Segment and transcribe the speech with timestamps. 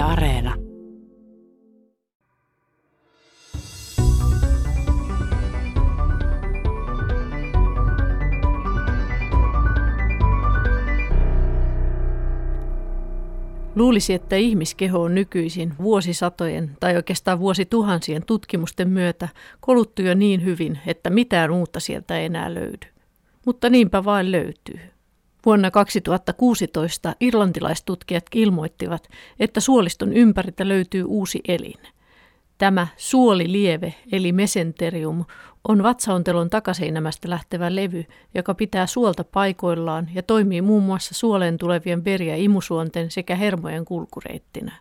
[0.00, 0.54] Areena.
[13.74, 19.28] Luulisi, että ihmiskeho on nykyisin vuosisatojen tai oikeastaan vuosituhansien tutkimusten myötä
[19.60, 22.86] koluttu jo niin hyvin, että mitään uutta sieltä ei enää löydy.
[23.46, 24.80] Mutta niinpä vain löytyy.
[25.46, 29.08] Vuonna 2016 irlantilaistutkijat ilmoittivat,
[29.40, 31.80] että suoliston ympäriltä löytyy uusi elin.
[32.58, 35.24] Tämä suolilieve eli mesenterium
[35.68, 42.04] on vatsaontelon takaseinämästä lähtevä levy, joka pitää suolta paikoillaan ja toimii muun muassa suoleen tulevien
[42.04, 44.72] veri- ja imusuonten sekä hermojen kulkureittinä.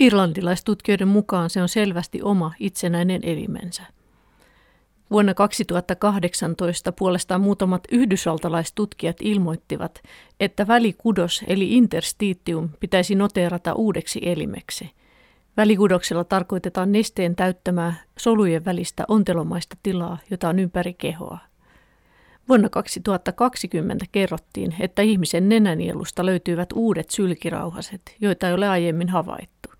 [0.00, 3.82] Irlantilaistutkijoiden mukaan se on selvästi oma itsenäinen elimensä.
[5.10, 10.02] Vuonna 2018 puolestaan muutamat yhdysvaltalaistutkijat ilmoittivat,
[10.40, 14.90] että välikudos eli interstitium pitäisi noteerata uudeksi elimeksi.
[15.56, 21.38] Välikudoksella tarkoitetaan nesteen täyttämää solujen välistä ontelomaista tilaa, jota on ympäri kehoa.
[22.48, 29.73] Vuonna 2020 kerrottiin, että ihmisen nenänielusta löytyvät uudet sylkirauhaset, joita ei ole aiemmin havaittu.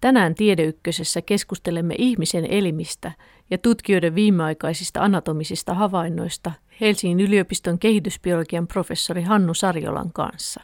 [0.00, 3.12] Tänään Tiedeykkösessä keskustelemme ihmisen elimistä
[3.50, 10.60] ja tutkijoiden viimeaikaisista anatomisista havainnoista Helsingin yliopiston kehitysbiologian professori Hannu Sarjolan kanssa.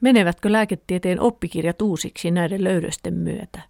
[0.00, 3.60] Menevätkö lääketieteen oppikirjat uusiksi näiden löydösten myötä?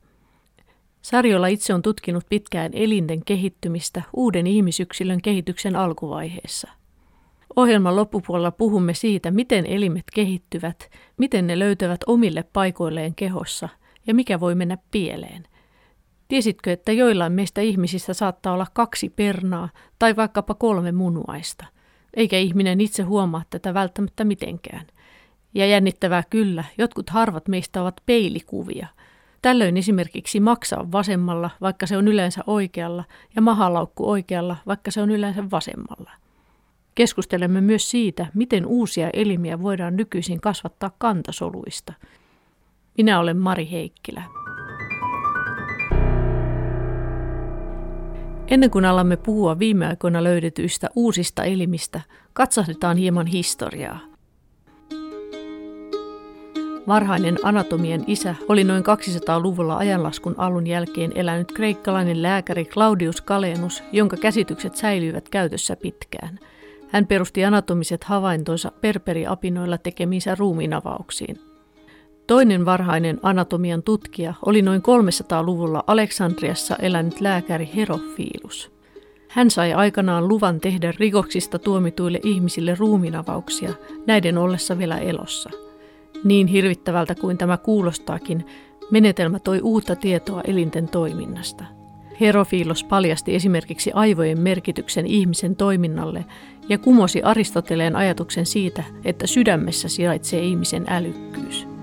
[1.02, 6.70] Sarjola itse on tutkinut pitkään elinten kehittymistä uuden ihmisyksilön kehityksen alkuvaiheessa.
[7.56, 13.68] Ohjelman loppupuolella puhumme siitä, miten elimet kehittyvät, miten ne löytävät omille paikoilleen kehossa
[14.06, 15.46] ja mikä voi mennä pieleen.
[16.28, 21.66] Tiesitkö, että joillain meistä ihmisistä saattaa olla kaksi pernaa tai vaikkapa kolme munuaista,
[22.14, 24.86] eikä ihminen itse huomaa tätä välttämättä mitenkään.
[25.54, 28.86] Ja jännittävää kyllä, jotkut harvat meistä ovat peilikuvia.
[29.42, 33.04] Tällöin esimerkiksi maksaa vasemmalla, vaikka se on yleensä oikealla,
[33.36, 36.10] ja mahalaukku oikealla, vaikka se on yleensä vasemmalla.
[36.94, 41.92] Keskustelemme myös siitä, miten uusia elimiä voidaan nykyisin kasvattaa kantasoluista.
[42.96, 44.22] Minä olen Mari Heikkilä.
[48.48, 52.00] Ennen kuin alamme puhua viime aikoina löydetyistä uusista elimistä,
[52.32, 53.98] katsahdetaan hieman historiaa.
[56.86, 64.16] Varhainen anatomien isä oli noin 200-luvulla ajanlaskun alun jälkeen elänyt kreikkalainen lääkäri Claudius Kalenus, jonka
[64.16, 66.38] käsitykset säilyivät käytössä pitkään.
[66.88, 71.53] Hän perusti anatomiset havaintonsa perperiapinoilla tekemiinsä ruumiinavauksiin.
[72.26, 78.72] Toinen varhainen anatomian tutkija oli noin 300-luvulla Aleksandriassa elänyt lääkäri Herofiilus.
[79.28, 83.72] Hän sai aikanaan luvan tehdä rikoksista tuomituille ihmisille ruuminavauksia,
[84.06, 85.50] näiden ollessa vielä elossa.
[86.24, 88.46] Niin hirvittävältä kuin tämä kuulostaakin,
[88.90, 91.64] menetelmä toi uutta tietoa elinten toiminnasta.
[92.20, 96.24] Herofiilos paljasti esimerkiksi aivojen merkityksen ihmisen toiminnalle
[96.68, 101.73] ja kumosi Aristoteleen ajatuksen siitä, että sydämessä sijaitsee ihmisen älykkyys.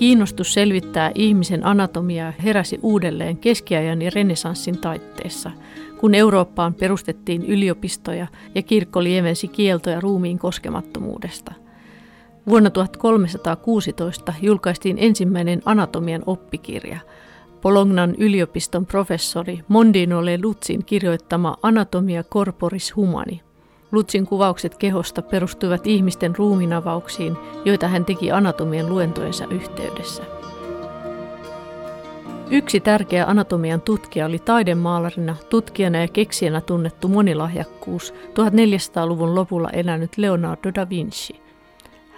[0.00, 5.50] Kiinnostus selvittää ihmisen anatomiaa heräsi uudelleen keskiajan ja renesanssin taitteessa,
[5.98, 11.52] kun Eurooppaan perustettiin yliopistoja ja kirkko lievensi kieltoja ruumiin koskemattomuudesta.
[12.48, 16.98] Vuonna 1316 julkaistiin ensimmäinen anatomian oppikirja,
[17.60, 23.40] Polognan yliopiston professori Mondino Le Lutzin kirjoittama Anatomia corporis humani–
[23.92, 30.22] Lutsin kuvaukset kehosta perustuivat ihmisten ruuminavauksiin, joita hän teki anatomian luentojensa yhteydessä.
[32.50, 40.70] Yksi tärkeä anatomian tutkija oli taidemaalarina, tutkijana ja keksijänä tunnettu monilahjakkuus 1400-luvun lopulla elänyt Leonardo
[40.74, 41.40] da Vinci.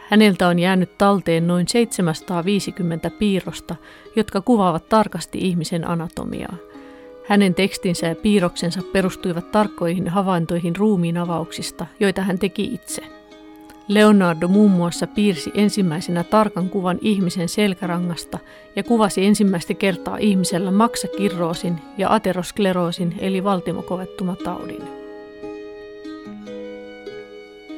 [0.09, 3.77] Häneltä on jäänyt talteen noin 750 piirrosta,
[4.17, 6.57] jotka kuvaavat tarkasti ihmisen anatomiaa–
[7.25, 13.03] hänen tekstinsä ja piirroksensa perustuivat tarkkoihin havaintoihin ruumiin avauksista, joita hän teki itse.
[13.89, 18.39] Leonardo muun muassa piirsi ensimmäisenä tarkan kuvan ihmisen selkärangasta
[18.77, 24.83] ja kuvasi ensimmäistä kertaa ihmisellä maksakirroosin ja ateroskleroosin eli valtimokovettumataudin.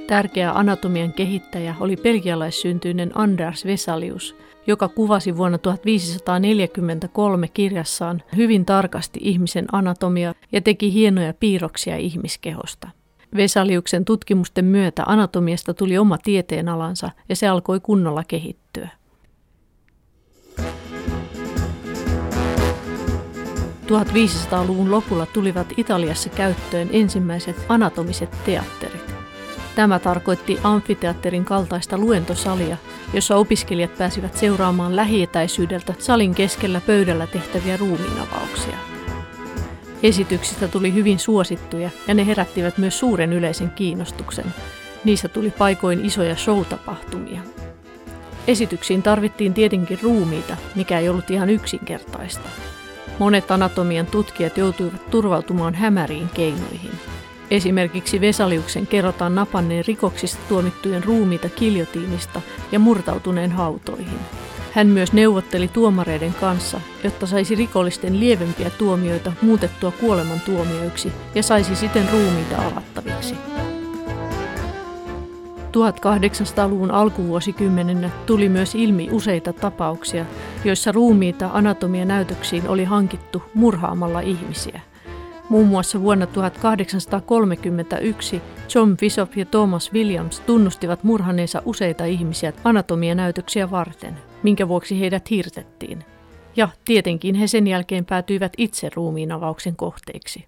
[0.06, 9.64] Tärkeä anatomian kehittäjä oli belgialaissyntyinen Anders Vesalius– joka kuvasi vuonna 1543 kirjassaan hyvin tarkasti ihmisen
[9.72, 12.88] anatomia ja teki hienoja piirroksia ihmiskehosta.
[13.36, 18.88] Vesaliuksen tutkimusten myötä anatomiasta tuli oma tieteenalansa ja se alkoi kunnolla kehittyä.
[23.86, 29.14] 1500-luvun lopulla tulivat Italiassa käyttöön ensimmäiset anatomiset teatterit.
[29.74, 32.76] Tämä tarkoitti amfiteatterin kaltaista luentosalia,
[33.14, 38.76] jossa opiskelijat pääsivät seuraamaan lähietäisyydeltä salin keskellä pöydällä tehtäviä ruumiinavauksia.
[40.02, 44.44] Esityksistä tuli hyvin suosittuja ja ne herättivät myös suuren yleisen kiinnostuksen.
[45.04, 47.40] Niissä tuli paikoin isoja showtapahtumia.
[48.46, 52.48] Esityksiin tarvittiin tietenkin ruumiita, mikä ei ollut ihan yksinkertaista.
[53.18, 56.90] Monet anatomian tutkijat joutuivat turvautumaan hämäriin keinoihin.
[57.54, 62.40] Esimerkiksi Vesaliuksen kerrotaan napanneen rikoksista tuomittujen ruumiita kiljotiinista
[62.72, 64.18] ja murtautuneen hautoihin.
[64.72, 72.08] Hän myös neuvotteli tuomareiden kanssa, jotta saisi rikollisten lievempiä tuomioita muutettua kuolemantuomioiksi ja saisi siten
[72.12, 73.34] ruumiita avattaviksi.
[75.72, 80.26] 1800-luvun alkuvuosikymmenenä tuli myös ilmi useita tapauksia,
[80.64, 84.80] joissa ruumiita anatomianäytöksiin oli hankittu murhaamalla ihmisiä.
[85.48, 88.42] Muun muassa vuonna 1831
[88.74, 96.04] John Bishop ja Thomas Williams tunnustivat murhaneensa useita ihmisiä anatomianäytöksiä varten, minkä vuoksi heidät hirtettiin.
[96.56, 100.44] Ja tietenkin he sen jälkeen päätyivät itse ruumiinavauksen kohteiksi.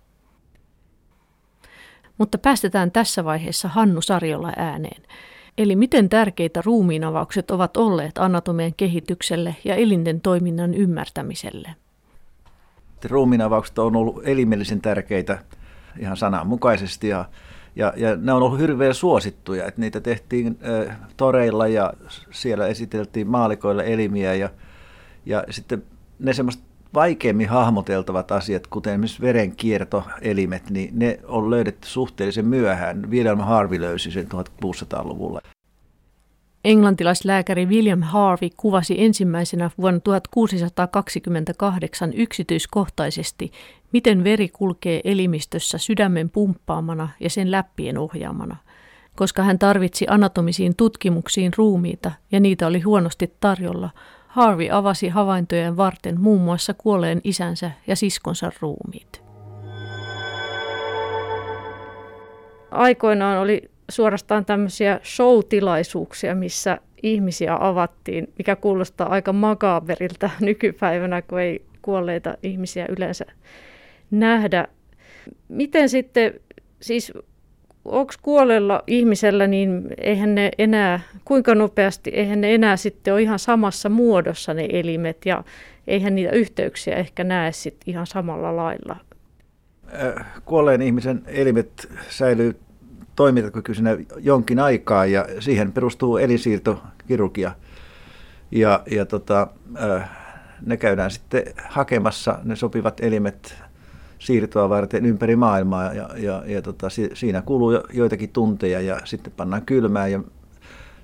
[2.18, 5.02] Mutta päästetään tässä vaiheessa Hannu Sarjola ääneen.
[5.58, 11.74] Eli miten tärkeitä ruumiinavaukset ovat olleet anatomian kehitykselle ja elinten toiminnan ymmärtämiselle?
[13.10, 15.38] Ruumiinavaukset on ollut elimellisen tärkeitä
[15.98, 17.24] ihan sananmukaisesti ja,
[17.76, 19.66] ja, ja ne on ollut hirveän suosittuja.
[19.66, 20.58] Että niitä tehtiin
[20.88, 21.92] äh, toreilla ja
[22.30, 24.50] siellä esiteltiin maalikoille elimiä ja,
[25.26, 25.82] ja sitten
[26.18, 26.62] ne semmoista
[26.94, 33.10] vaikeimmin hahmoteltavat asiat, kuten esimerkiksi verenkiertoelimet, niin ne on löydetty suhteellisen myöhään.
[33.10, 34.26] William Harvey löysi sen
[34.64, 35.40] 1600-luvulla.
[36.66, 43.52] Englantilaislääkäri William Harvey kuvasi ensimmäisenä vuonna 1628 yksityiskohtaisesti,
[43.92, 48.56] miten veri kulkee elimistössä sydämen pumppaamana ja sen läppien ohjaamana.
[49.16, 53.90] Koska hän tarvitsi anatomisiin tutkimuksiin ruumiita ja niitä oli huonosti tarjolla,
[54.28, 59.22] Harvey avasi havaintojen varten muun muassa kuolleen isänsä ja siskonsa ruumiit.
[62.70, 71.62] Aikoinaan oli suorastaan tämmöisiä show-tilaisuuksia, missä ihmisiä avattiin, mikä kuulostaa aika makaaberilta nykypäivänä, kun ei
[71.82, 73.24] kuolleita ihmisiä yleensä
[74.10, 74.68] nähdä.
[75.48, 76.34] Miten sitten,
[76.80, 77.12] siis
[77.84, 83.38] onko kuolella ihmisellä, niin eihän ne enää, kuinka nopeasti, eihän ne enää sitten ole ihan
[83.38, 85.44] samassa muodossa ne elimet ja
[85.86, 88.96] eihän niitä yhteyksiä ehkä näe sitten ihan samalla lailla.
[89.94, 92.54] Äh, kuolleen ihmisen elimet säilyy
[93.16, 97.52] toimintakykyisenä jonkin aikaa ja siihen perustuu elinsiirtokirurgia.
[98.50, 99.48] Ja, ja tota,
[99.82, 100.10] äh,
[100.66, 103.62] ne käydään sitten hakemassa ne sopivat elimet
[104.18, 109.32] siirtoa varten ympäri maailmaa ja, ja, ja tota, siinä kuluu jo, joitakin tunteja ja sitten
[109.36, 110.20] pannaan kylmään ja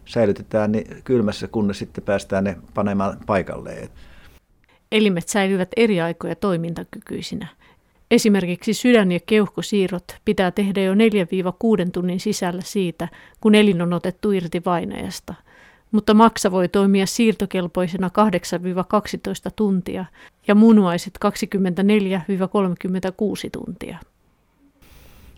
[0.04, 3.88] säilytetään ne kylmässä, kunnes sitten päästään ne panemaan paikalleen.
[4.92, 7.48] Elimet säilyvät eri aikoja toimintakykyisinä.
[8.12, 10.96] Esimerkiksi sydän- ja keuhkosiirrot pitää tehdä jo 4-6
[11.92, 13.08] tunnin sisällä siitä,
[13.40, 15.34] kun elin on otettu irti vainajasta–
[15.92, 18.10] mutta maksa voi toimia siirtokelpoisena
[19.48, 20.04] 8-12 tuntia
[20.48, 21.28] ja munuaiset 24-36
[23.52, 23.98] tuntia.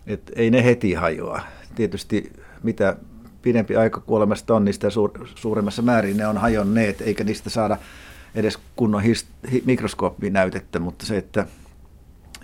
[0.07, 1.41] Et ei ne heti hajoa.
[1.75, 2.33] Tietysti
[2.63, 2.95] mitä
[3.41, 7.77] pidempi aika kuolemasta on, niin sitä suur, suuremmassa määrin ne on hajonneet, eikä niistä saada
[8.35, 11.45] edes kunnon his, hi, mikroskooppinäytettä, mutta se, että,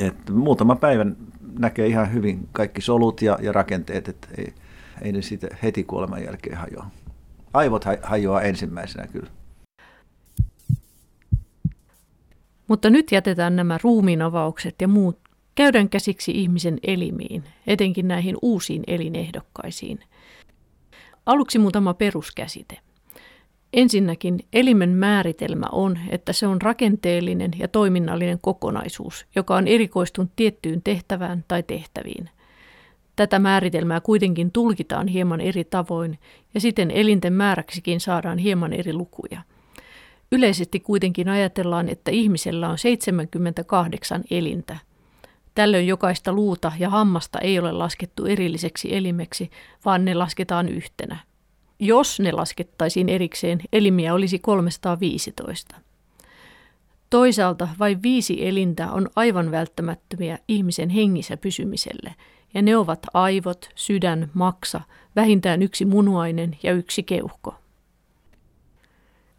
[0.01, 1.17] että muutama päivän
[1.59, 4.53] näkee ihan hyvin kaikki solut ja, ja rakenteet, että ei,
[5.01, 6.85] ei ne siitä heti kuoleman jälkeen hajoa
[7.53, 9.29] aivot hajoaa ensimmäisenä kyllä.
[12.67, 15.19] Mutta nyt jätetään nämä ruumiinavaukset ja muut.
[15.55, 19.99] Käydään käsiksi ihmisen elimiin, etenkin näihin uusiin elinehdokkaisiin.
[21.25, 22.79] Aluksi muutama peruskäsite.
[23.73, 30.81] Ensinnäkin elimen määritelmä on, että se on rakenteellinen ja toiminnallinen kokonaisuus, joka on erikoistunut tiettyyn
[30.83, 32.29] tehtävään tai tehtäviin–
[33.15, 36.19] Tätä määritelmää kuitenkin tulkitaan hieman eri tavoin
[36.53, 39.41] ja siten elinten määräksikin saadaan hieman eri lukuja.
[40.31, 44.77] Yleisesti kuitenkin ajatellaan, että ihmisellä on 78 elintä.
[45.55, 49.51] Tällöin jokaista luuta ja hammasta ei ole laskettu erilliseksi elimeksi,
[49.85, 51.17] vaan ne lasketaan yhtenä.
[51.83, 55.75] Jos ne laskettaisiin erikseen, elimiä olisi 315.
[57.09, 62.15] Toisaalta vain viisi elintä on aivan välttämättömiä ihmisen hengissä pysymiselle–
[62.53, 64.81] ja ne ovat aivot, sydän, maksa,
[65.15, 67.55] vähintään yksi munuainen ja yksi keuhko.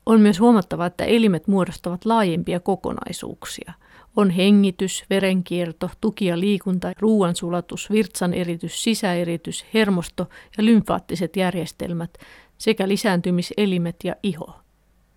[0.07, 3.73] On myös huomattava, että elimet muodostavat laajempia kokonaisuuksia.
[4.17, 10.29] On hengitys, verenkierto, tuki ja liikunta, ruoansulatus, virtsan eritys, sisäeritys, hermosto
[10.59, 12.19] ja lymfaattiset järjestelmät
[12.59, 14.55] sekä lisääntymiselimet ja iho.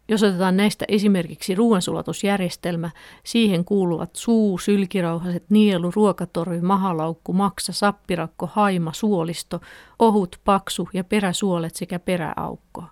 [0.08, 2.90] Jos otetaan näistä esimerkiksi ruoansulatusjärjestelmä,
[3.24, 9.62] siihen kuuluvat suu, sylkirauhaset, nielu, ruokatory, mahalaukku, maksa, sappirakko, haima, suolisto,
[10.00, 12.84] ohut, paksu ja peräsuolet sekä peräaukko.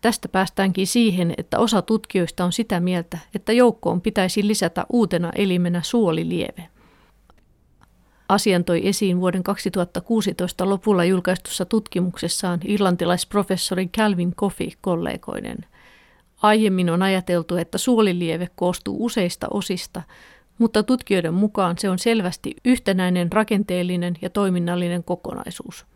[0.00, 5.82] Tästä päästäänkin siihen, että osa tutkijoista on sitä mieltä, että joukkoon pitäisi lisätä uutena elimenä
[5.82, 6.68] suolilieve.
[8.28, 15.58] Asian toi esiin vuoden 2016 lopulla julkaistussa tutkimuksessaan irlantilaisprofessori Calvin Coffey kollegoinen.
[16.42, 20.02] Aiemmin on ajateltu, että suolilieve koostuu useista osista,
[20.58, 25.86] mutta tutkijoiden mukaan se on selvästi yhtenäinen rakenteellinen ja toiminnallinen kokonaisuus.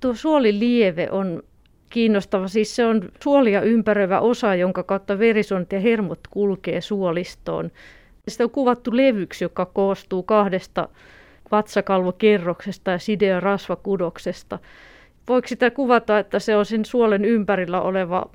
[0.00, 1.42] Tuo suolilieve on
[1.90, 2.48] kiinnostava.
[2.48, 7.70] Siis se on suolia ympäröivä osa, jonka kautta verisuonet ja hermot kulkee suolistoon.
[8.28, 10.88] Sitä on kuvattu levyksi, joka koostuu kahdesta
[11.50, 14.58] vatsakalvokerroksesta ja side- ja rasvakudoksesta.
[15.28, 18.30] Voiko sitä kuvata, että se on sen suolen ympärillä oleva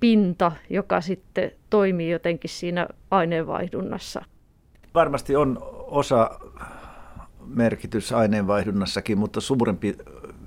[0.00, 4.24] pinta, joka sitten toimii jotenkin siinä aineenvaihdunnassa?
[4.94, 6.30] Varmasti on osa
[7.46, 9.96] merkitys aineenvaihdunnassakin, mutta suurempi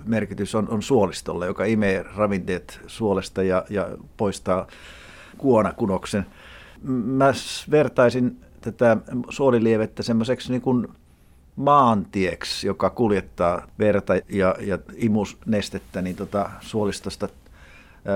[0.05, 4.67] merkitys on, on suolistolle, joka imee ravinteet suolesta ja, ja poistaa
[5.37, 6.25] kuonakunoksen.
[6.83, 7.33] Mä
[7.71, 8.97] vertaisin tätä
[9.29, 10.87] suolilievettä semmoiseksi niin kuin
[11.55, 17.29] maantieksi, joka kuljettaa verta ja, ja imusnestettä niin tota suolistosta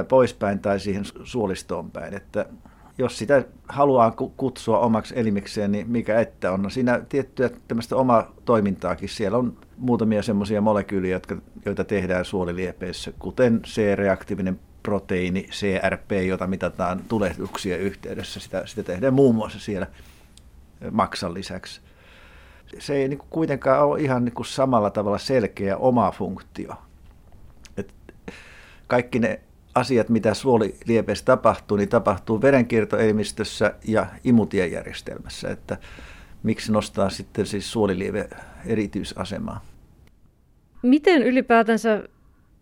[0.08, 2.14] poispäin tai siihen suolistoon päin.
[2.14, 2.46] Että
[2.98, 6.62] jos sitä haluaa kutsua omaksi elimikseen, niin mikä että on.
[6.62, 9.10] No siinä tiettyä tämmöistä omaa toimintaakin.
[9.10, 11.36] Siellä on muutamia semmoisia molekyyliä, jotka,
[11.66, 18.40] joita tehdään suoliliepeissä, kuten C-reaktiivinen proteiini, CRP, jota mitataan tulehduksien yhteydessä.
[18.40, 19.88] Sitä, sitä tehdään muun muassa siellä
[20.92, 21.82] maksan lisäksi.
[22.80, 26.74] Se ei niin kuin kuitenkaan ole ihan niin kuin samalla tavalla selkeä oma funktio.
[27.78, 27.94] Et
[28.88, 29.40] kaikki ne
[29.76, 35.50] asiat, mitä suoliliepeessä tapahtuu, niin tapahtuu verenkiertoelimistössä ja imutiejärjestelmässä.
[35.50, 35.78] Että
[36.44, 38.30] miksi nostaa sitten siis suolilieve
[38.66, 39.73] erityisasemaa?
[40.84, 42.04] Miten ylipäätänsä,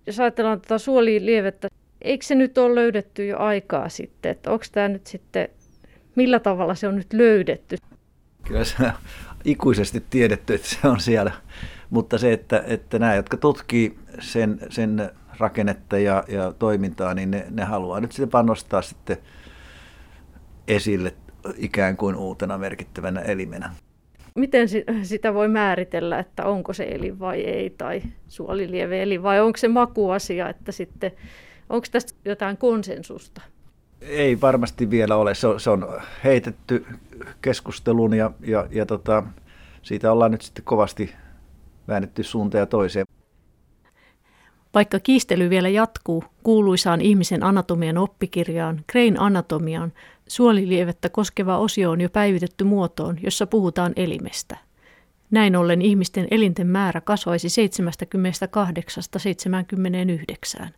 [0.06, 1.68] jos ajatellaan tätä suolilievettä,
[2.02, 4.32] eikö se nyt ole löydetty jo aikaa sitten?
[4.32, 5.50] Että onko tämä nyt sitten,
[6.16, 7.78] millä tavalla se on nyt löydetty?
[8.48, 8.92] Kyllä se on
[9.46, 11.32] ikuisesti tiedetty, että se on siellä.
[11.90, 17.46] Mutta se, että, että nämä, jotka tutkii sen, sen rakennetta ja, ja toimintaa, niin ne,
[17.50, 19.18] ne haluaa nyt sitten vaan nostaa sitten
[20.68, 21.14] esille
[21.58, 23.76] ikään kuin uutena merkittävänä elimenä.
[24.36, 24.68] Miten
[25.04, 29.68] sitä voi määritellä, että onko se elin vai ei, tai suolilieve elin, vai onko se
[29.68, 31.12] makuasia, että sitten,
[31.70, 33.42] onko tästä jotain konsensusta?
[34.02, 35.36] Ei varmasti vielä ole.
[35.36, 36.86] Se on, se on heitetty
[37.42, 39.24] keskusteluun ja, ja, ja tota,
[39.82, 41.14] siitä ollaan nyt sitten kovasti
[41.88, 43.06] väännetty suuntaan ja toiseen.
[44.74, 49.94] Vaikka kiistely vielä jatkuu kuuluisaan ihmisen anatomian oppikirjaan, Krain anatomiaan,
[50.32, 54.58] suolilievettä koskeva osio on jo päivitetty muotoon, jossa puhutaan elimestä.
[55.32, 57.48] Näin ollen ihmisten elinten määrä kasvaisi
[60.68, 60.70] 78-79.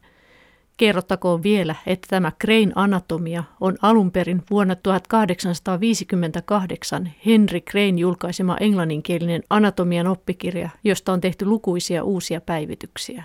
[0.77, 9.43] Kerrottakoon vielä, että tämä Krain anatomia on alun perin vuonna 1858 Henry Crane julkaisema englanninkielinen
[9.49, 13.23] anatomian oppikirja, josta on tehty lukuisia uusia päivityksiä.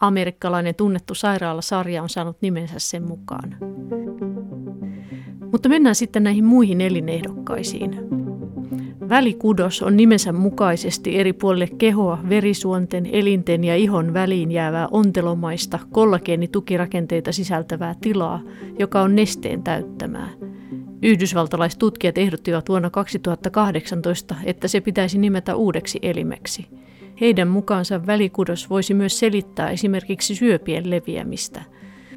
[0.00, 3.56] Amerikkalainen tunnettu sairaalasarja on saanut nimensä sen mukaan.
[5.52, 8.00] Mutta mennään sitten näihin muihin elinehdokkaisiin.
[9.08, 17.32] Välikudos on nimensä mukaisesti eri puolille kehoa, verisuonten, elinten ja ihon väliin jäävää ontelomaista kollageenitukirakenteita
[17.32, 18.42] sisältävää tilaa,
[18.78, 20.28] joka on nesteen täyttämää.
[21.02, 26.66] Yhdysvaltalaistutkijat ehdottivat vuonna 2018, että se pitäisi nimetä uudeksi elimeksi–
[27.20, 31.62] heidän mukaansa välikudos voisi myös selittää esimerkiksi syöpien leviämistä.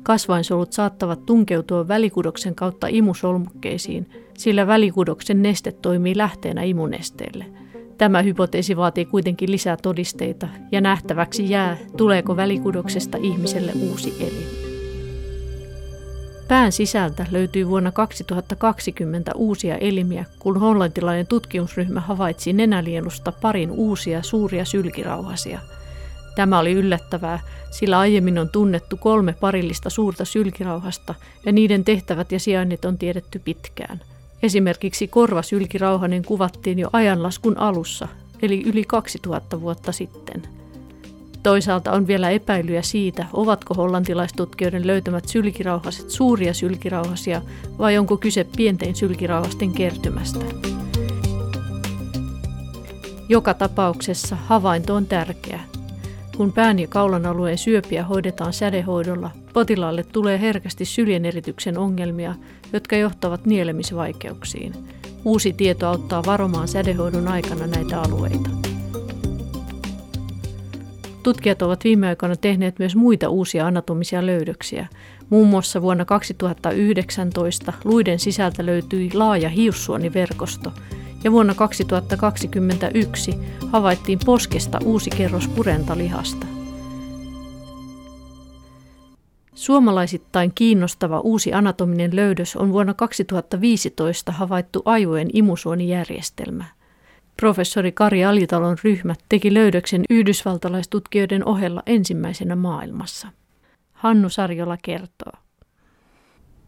[0.03, 7.45] Kasvainsolut saattavat tunkeutua välikudoksen kautta imusolmukkeisiin, sillä välikudoksen neste toimii lähteenä imunesteelle.
[7.97, 14.71] Tämä hypoteesi vaatii kuitenkin lisää todisteita ja nähtäväksi jää, tuleeko välikudoksesta ihmiselle uusi elin.
[16.47, 24.65] Pään sisältä löytyi vuonna 2020 uusia elimiä, kun hollantilainen tutkimusryhmä havaitsi nenälielusta parin uusia suuria
[24.65, 25.59] sylkirauhasia.
[26.35, 27.39] Tämä oli yllättävää,
[27.71, 33.39] sillä aiemmin on tunnettu kolme parillista suurta sylkirauhasta ja niiden tehtävät ja sijainnit on tiedetty
[33.39, 34.01] pitkään.
[34.43, 38.07] Esimerkiksi korvasylkirauhanen kuvattiin jo ajanlaskun alussa,
[38.41, 40.41] eli yli 2000 vuotta sitten–
[41.43, 47.41] Toisaalta on vielä epäilyjä siitä, ovatko hollantilaistutkijoiden löytämät sylkirauhaset suuria sylkirauhasia
[47.77, 50.45] vai onko kyse pienten sylkirauhasten kertymästä.
[53.29, 55.70] Joka tapauksessa havainto on tärkeä.
[56.41, 62.35] Kun pään ja kaulan alueen syöpiä hoidetaan sädehoidolla, potilaalle tulee herkästi syljenerityksen ongelmia,
[62.73, 64.73] jotka johtavat nielemisvaikeuksiin.
[65.25, 68.49] Uusi tieto auttaa varomaan sädehoidon aikana näitä alueita.
[71.23, 74.87] Tutkijat ovat viime aikoina tehneet myös muita uusia anatomisia löydöksiä.
[75.29, 80.73] Muun muassa vuonna 2019 luiden sisältä löytyi laaja hiussuoniverkosto,
[81.23, 83.39] ja vuonna 2021
[83.71, 86.47] havaittiin poskesta uusi kerros purentalihasta.
[89.53, 96.65] Suomalaisittain kiinnostava uusi anatominen löydös on vuonna 2015 havaittu aivojen imusuonijärjestelmä.
[97.37, 103.27] Professori Kari Alitalon ryhmä teki löydöksen yhdysvaltalaistutkijoiden ohella ensimmäisenä maailmassa.
[103.93, 105.33] Hannu Sarjola kertoo.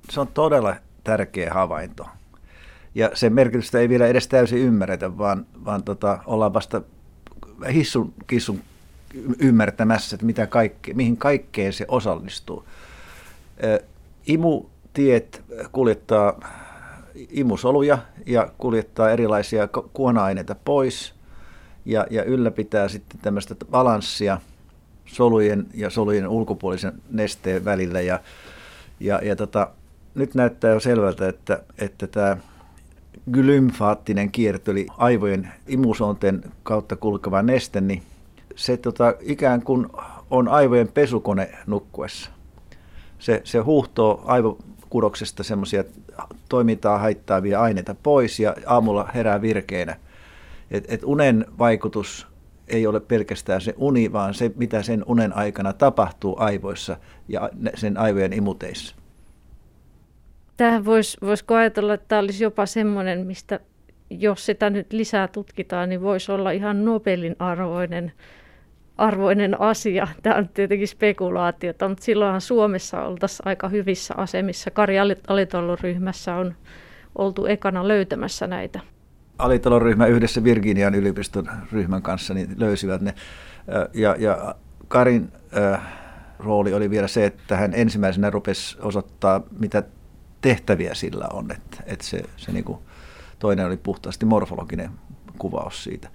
[0.10, 2.06] Se on todella tärkeä havainto.
[2.96, 6.82] Ja sen merkitystä ei vielä edes täysin ymmärretä, vaan, vaan tota, ollaan vasta
[7.74, 8.62] hissun kissun
[9.40, 12.66] ymmärtämässä, että mitä kaikke, mihin kaikkeen se osallistuu.
[14.28, 16.40] Imutiet kuljettaa
[17.30, 21.14] imusoluja ja kuljettaa erilaisia kuona-aineita pois
[21.86, 24.42] ja, ja ylläpitää sitten tämmöistä balanssia
[25.06, 28.02] solujen ja solujen ulkopuolisen nesteen välillä.
[28.02, 28.20] Ja,
[29.00, 29.68] ja, ja tota,
[30.16, 32.38] nyt näyttää jo selvältä, että, että tämä
[33.32, 38.04] glymfaattinen kierto, eli aivojen imusoonten kautta kulkeva neste, niin
[38.56, 39.88] se tota, ikään kuin
[40.30, 42.30] on aivojen pesukone nukkuessa.
[43.20, 45.84] Se, se huuhtoo aivokudoksesta semmoisia
[46.50, 49.96] toimintaa haittaavia aineita pois ja aamulla herää virkeinä.
[50.72, 52.28] Et, et unen vaikutus
[52.68, 57.98] ei ole pelkästään se uni, vaan se, mitä sen unen aikana tapahtuu aivoissa ja sen
[57.98, 58.96] aivojen imuteissa.
[60.58, 63.60] Tähän voisi vois ajatella, että tämä olisi jopa semmoinen, mistä
[64.10, 68.12] jos sitä nyt lisää tutkitaan, niin voisi olla ihan Nobelin arvoinen,
[68.98, 70.08] arvoinen asia.
[70.24, 74.72] Tämä on tietenkin spekulaatiota, mutta silloinhan Suomessa oltaisiin aika hyvissä asemissa.
[74.72, 74.96] Kari
[75.28, 76.56] Alitalon ryhmässä on
[77.16, 78.80] oltu ekana löytämässä näitä.
[79.38, 83.14] Alitalon ryhmä yhdessä Virginian yliopiston ryhmän kanssa niin löysivät ne.
[83.94, 84.56] Ja, ja
[84.88, 85.82] Karin äh,
[86.40, 89.84] rooli oli vielä se, että hän ensimmäisenä rupesi osoittaa, mitä
[90.44, 91.52] tehtäviä sillä on.
[91.52, 92.80] Että, että se, se niin kuin,
[93.40, 94.92] toinen oli puhtaasti morfologinen
[95.38, 96.10] kuvaus siitä.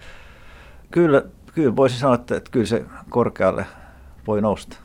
[0.91, 1.23] Kyllä,
[1.55, 3.67] kyllä voisi sanoa, että, että kyllä se korkealle
[4.27, 4.77] voi nousta.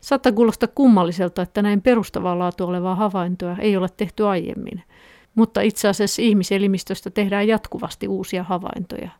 [0.00, 4.82] Saattaa kuulostaa kummalliselta, että näin perustavaa laatua olevaa havaintoa ei ole tehty aiemmin.
[5.34, 9.10] Mutta itse asiassa ihmiselimistöstä tehdään jatkuvasti uusia havaintoja.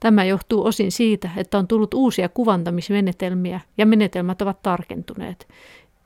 [0.00, 5.48] Tämä johtuu osin siitä, että on tullut uusia kuvantamismenetelmiä ja menetelmät ovat tarkentuneet.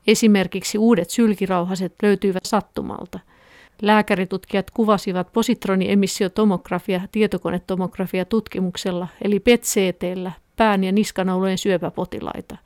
[0.07, 3.19] Esimerkiksi uudet sylkirauhaset löytyivät sattumalta.
[3.83, 12.57] Lääkäritutkijat kuvasivat positroniemissiotomografia tietokonetomografia tutkimuksella eli PET-CTllä pään ja niskanaulojen syöpäpotilaita.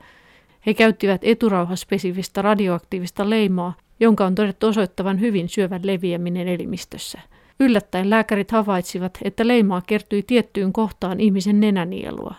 [0.65, 7.19] He käyttivät eturauhaspesifistä radioaktiivista leimaa, jonka on todettu osoittavan hyvin syövän leviäminen elimistössä.
[7.59, 12.35] Yllättäen lääkärit havaitsivat, että leimaa kertyi tiettyyn kohtaan ihmisen nenänielua.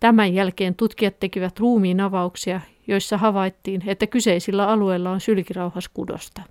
[0.00, 6.42] Tämän jälkeen tutkijat tekivät ruumiin avauksia, joissa havaittiin, että kyseisillä alueilla on sylkirauhaskudosta.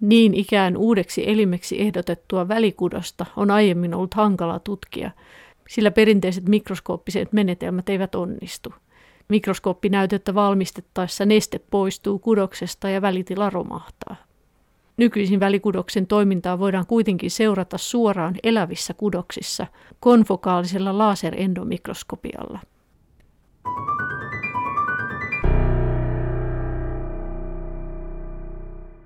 [0.00, 5.10] Niin ikään uudeksi elimeksi ehdotettua välikudosta on aiemmin ollut hankala tutkia,
[5.68, 8.74] sillä perinteiset mikroskooppiset menetelmät eivät onnistu.
[9.28, 14.16] Mikroskooppinäytettä valmistettaessa neste poistuu kudoksesta ja välitila romahtaa.
[14.96, 19.66] Nykyisin välikudoksen toimintaa voidaan kuitenkin seurata suoraan elävissä kudoksissa
[20.00, 22.58] konfokaalisella laserendomikroskopialla.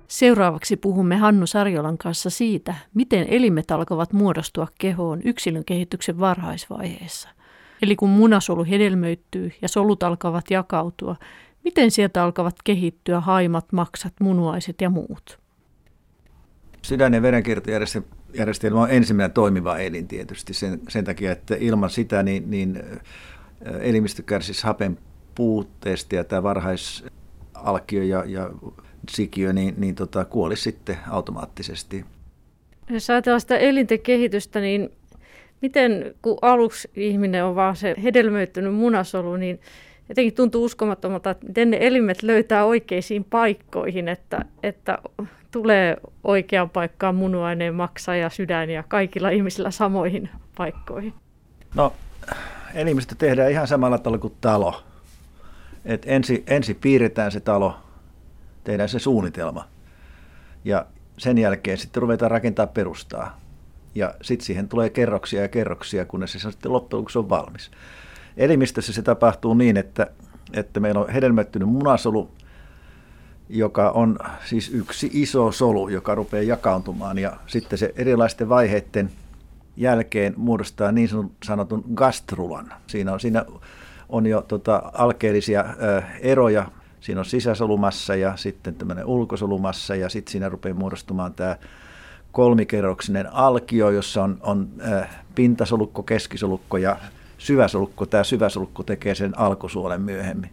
[0.07, 7.29] Seuraavaksi puhumme Hannu Sarjolan kanssa siitä, miten elimet alkavat muodostua kehoon yksilön kehityksen varhaisvaiheessa.
[7.81, 11.15] Eli kun munasolu hedelmöittyy ja solut alkavat jakautua,
[11.63, 15.39] miten sieltä alkavat kehittyä haimat, maksat, munuaiset ja muut.
[16.81, 22.51] Sydän- ja verenkiertojärjestelmä on ensimmäinen toimiva elin tietysti sen, sen takia, että ilman sitä niin,
[22.51, 22.83] niin
[23.79, 24.97] elimistö kärsisi hapen
[25.35, 28.49] puutteesta ja tämä varhaisalkio ja, ja
[29.09, 32.05] sikiö, niin, niin tota, kuolisi sitten automaattisesti.
[32.89, 34.89] Jos ajatellaan sitä elinten kehitystä, niin
[35.61, 39.59] miten kun aluksi ihminen on vaan se hedelmöittynyt munasolu, niin
[40.09, 44.97] jotenkin tuntuu uskomattomalta, että miten ne elimet löytää oikeisiin paikkoihin, että, että
[45.51, 51.13] tulee oikeaan paikkaan munuaineen maksa ja sydän ja kaikilla ihmisillä samoihin paikkoihin.
[51.75, 51.93] No
[52.73, 54.83] elimistö tehdään ihan samalla tavalla kuin talo.
[55.85, 57.75] Et ensi, ensi piirretään se talo,
[58.67, 59.65] tehdään se suunnitelma
[60.65, 60.85] ja
[61.17, 63.39] sen jälkeen sitten ruvetaan rakentaa perustaa.
[63.95, 67.71] Ja sitten siihen tulee kerroksia ja kerroksia, kunnes se sitten loppujen on valmis.
[68.37, 70.07] Elimistössä se tapahtuu niin, että,
[70.53, 72.31] että meillä on hedelmättynyt munasolu,
[73.49, 79.11] joka on siis yksi iso solu, joka rupeaa jakaantumaan ja sitten se erilaisten vaiheiden
[79.77, 81.09] jälkeen muodostaa niin
[81.43, 82.73] sanotun gastrulan.
[82.87, 83.45] Siinä on, siinä
[84.09, 85.65] on jo tota, alkeellisia
[86.21, 86.65] eroja.
[87.01, 91.57] Siinä on sisäsolumassa ja sitten tämmöinen ulkosolumassa ja sitten siinä rupeaa muodostumaan tämä
[92.31, 95.05] kolmikerroksinen alkio, jossa on, on ö,
[95.35, 96.97] pintasolukko, keskisolukko ja
[97.37, 98.05] syväsolukko.
[98.05, 100.49] Tämä syväsolukko tekee sen alkusuolen myöhemmin.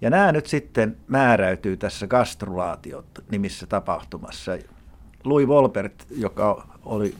[0.00, 4.52] Ja nämä nyt sitten määräytyy tässä gastrulaatiot nimissä tapahtumassa.
[5.24, 7.14] Louis Wolbert, joka oli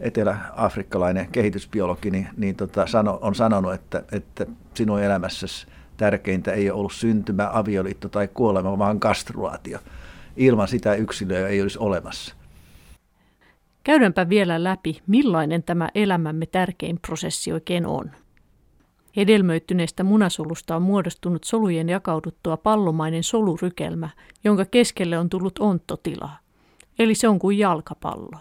[0.00, 6.78] etelä-afrikkalainen kehitysbiologi, niin, niin tota, sano, on sanonut, että, että sinun elämässäsi tärkeintä ei ole
[6.78, 9.78] ollut syntymä, avioliitto tai kuolema, vaan gastrulaatio.
[10.36, 12.34] Ilman sitä yksilöä ei olisi olemassa.
[13.84, 18.10] Käydäänpä vielä läpi, millainen tämä elämämme tärkein prosessi oikein on.
[19.16, 24.08] Hedelmöittyneestä munasolusta on muodostunut solujen jakauduttua pallomainen solurykelmä,
[24.44, 26.30] jonka keskelle on tullut onttotila.
[26.98, 28.38] Eli se on kuin jalkapallo.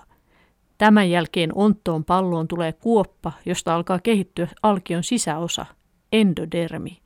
[0.78, 5.66] Tämän jälkeen onttoon palloon tulee kuoppa, josta alkaa kehittyä alkion sisäosa,
[6.12, 7.05] endodermi.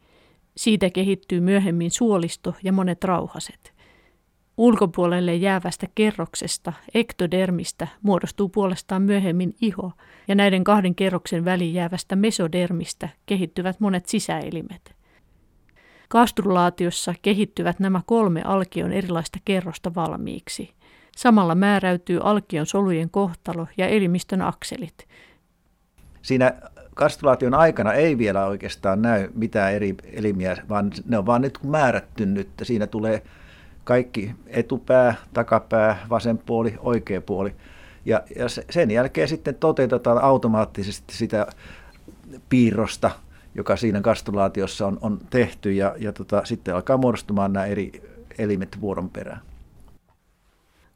[0.60, 3.74] Siitä kehittyy myöhemmin suolisto ja monet rauhaset.
[4.58, 9.92] Ulkopuolelle jäävästä kerroksesta, ektodermistä, muodostuu puolestaan myöhemmin iho,
[10.28, 14.96] ja näiden kahden kerroksen väliin jäävästä mesodermistä kehittyvät monet sisäelimet.
[16.10, 20.74] Kastrulaatiossa kehittyvät nämä kolme alkion erilaista kerrosta valmiiksi.
[21.18, 25.08] Samalla määräytyy alkion solujen kohtalo ja elimistön akselit.
[26.22, 26.54] Siinä
[27.00, 32.26] kastrulaation aikana ei vielä oikeastaan näy mitään eri elimiä, vaan ne on vaan nyt määrätty
[32.26, 32.50] nyt.
[32.64, 33.22] Siinä tulee
[33.84, 37.56] kaikki etupää, takapää, vasen puoli, oikea puoli.
[38.06, 41.48] Ja, ja sen jälkeen sitten toteutetaan automaattisesti sitä
[42.50, 43.12] piirrosta,
[43.56, 47.92] joka siinä kastrulaatiossa on, on tehty, ja, ja tota, sitten alkaa muodostumaan nämä eri
[48.38, 49.42] elimet vuoron perään.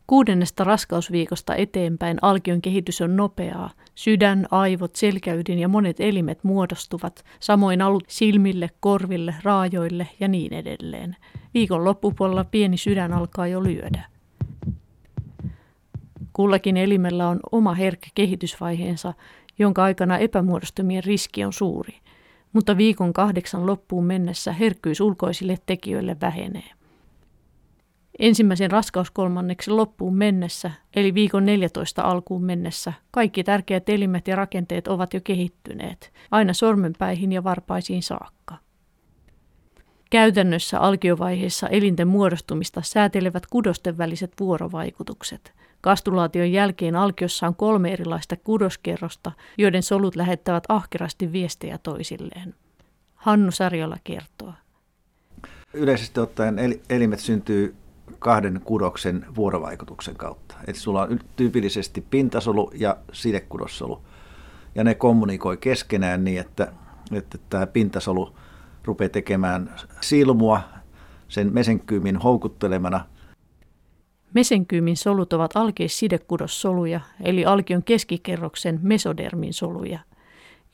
[0.07, 3.69] Kuudennesta raskausviikosta eteenpäin alkion kehitys on nopeaa.
[3.95, 11.15] Sydän, aivot, selkäydin ja monet elimet muodostuvat, samoin alut silmille, korville, raajoille ja niin edelleen.
[11.53, 14.03] Viikon loppupuolella pieni sydän alkaa jo lyödä.
[16.33, 19.13] Kullakin elimellä on oma herkkä kehitysvaiheensa,
[19.59, 21.97] jonka aikana epämuodostumien riski on suuri.
[22.53, 26.69] Mutta viikon kahdeksan loppuun mennessä herkkyys ulkoisille tekijöille vähenee.
[28.19, 35.13] Ensimmäisen raskauskolmanneksen loppuun mennessä, eli viikon 14 alkuun mennessä, kaikki tärkeät elimet ja rakenteet ovat
[35.13, 38.57] jo kehittyneet, aina sormenpäihin ja varpaisiin saakka.
[40.09, 45.53] Käytännössä alkiovaiheessa elinten muodostumista säätelevät kudosten väliset vuorovaikutukset.
[45.81, 52.55] Kastulaation jälkeen alkiossa on kolme erilaista kudoskerrosta, joiden solut lähettävät ahkerasti viestejä toisilleen.
[53.15, 54.53] Hannu Sarjola kertoo.
[55.73, 57.75] Yleisesti ottaen elimet syntyy
[58.19, 60.55] kahden kudoksen vuorovaikutuksen kautta.
[60.67, 64.01] Että sulla on tyypillisesti pintasolu ja sidekudossolu.
[64.75, 66.73] Ja ne kommunikoi keskenään niin, että,
[67.11, 68.35] että tämä pintasolu
[68.83, 70.61] rupeaa tekemään silmua
[71.27, 73.05] sen mesenkyymin houkuttelemana.
[74.33, 79.99] Mesenkyymin solut ovat alkeissidekudossoluja, eli alkion keskikerroksen mesodermin soluja.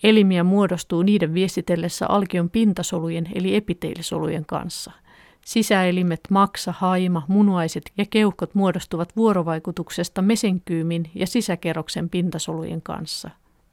[0.03, 4.91] Elimiä muodostuu niiden viestitellessä alkion pintasolujen eli epiteelisolujen kanssa–
[5.45, 13.29] Sisäelimet, maksa, haima, munuaiset ja keuhkot muodostuvat vuorovaikutuksesta mesenkyymin ja sisäkerroksen pintasolujen kanssa.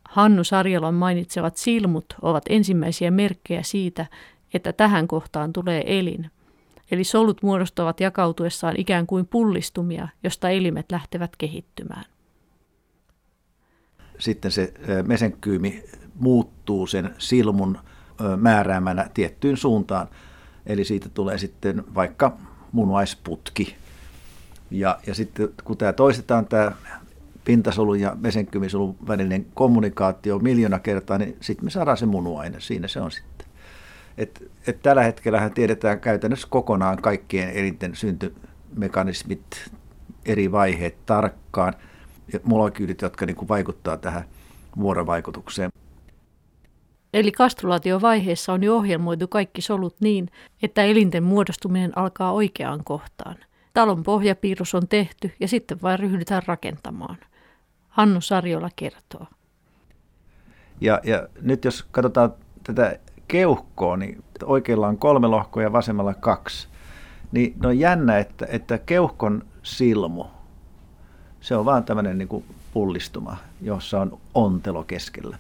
[0.09, 4.07] Hannu Sarjalon mainitsevat silmut ovat ensimmäisiä merkkejä siitä,
[4.55, 6.31] että tähän kohtaan tulee elin.
[6.91, 12.05] Eli solut muodostavat jakautuessaan ikään kuin pullistumia, josta elimet lähtevät kehittymään.
[14.19, 14.75] Sitten se
[15.07, 15.83] mesenkyymi
[16.15, 17.79] muuttuu sen silmun
[18.37, 20.09] määräämänä tiettyyn suuntaan
[20.67, 22.37] Eli siitä tulee sitten vaikka
[22.73, 23.77] munuaisputki.
[24.71, 26.73] Ja, ja sitten kun tämä toistetaan tämä
[27.45, 32.61] pintasolun ja mesenkymisolun välinen kommunikaatio miljoona kertaa, niin sitten me saadaan se munuaine.
[32.61, 33.47] Siinä se on sitten.
[34.19, 39.71] Et, et tällä hetkellä tiedetään käytännössä kokonaan kaikkien elinten syntymekanismit,
[40.25, 41.75] eri vaiheet tarkkaan
[42.33, 44.25] ja molekyylit, jotka niin kuin vaikuttaa tähän
[44.79, 45.71] vuorovaikutukseen.
[47.17, 50.29] Eli kastrulaatiovaiheessa on jo ohjelmoitu kaikki solut niin,
[50.63, 53.37] että elinten muodostuminen alkaa oikeaan kohtaan.
[53.75, 57.17] Talon pohjapiirros on tehty ja sitten vain ryhdytään rakentamaan.
[57.89, 59.27] Hannu Sarjola kertoo.
[60.81, 62.99] Ja, ja nyt jos katsotaan tätä
[63.29, 66.69] keuhkoa, niin oikealla on kolme lohkoa ja vasemmalla kaksi.
[67.33, 70.25] Niin no on jännä, että, että keuhkon silmu,
[71.41, 75.39] se on vaan tämmöinen niin pullistuma, jossa on ontelo keskellä.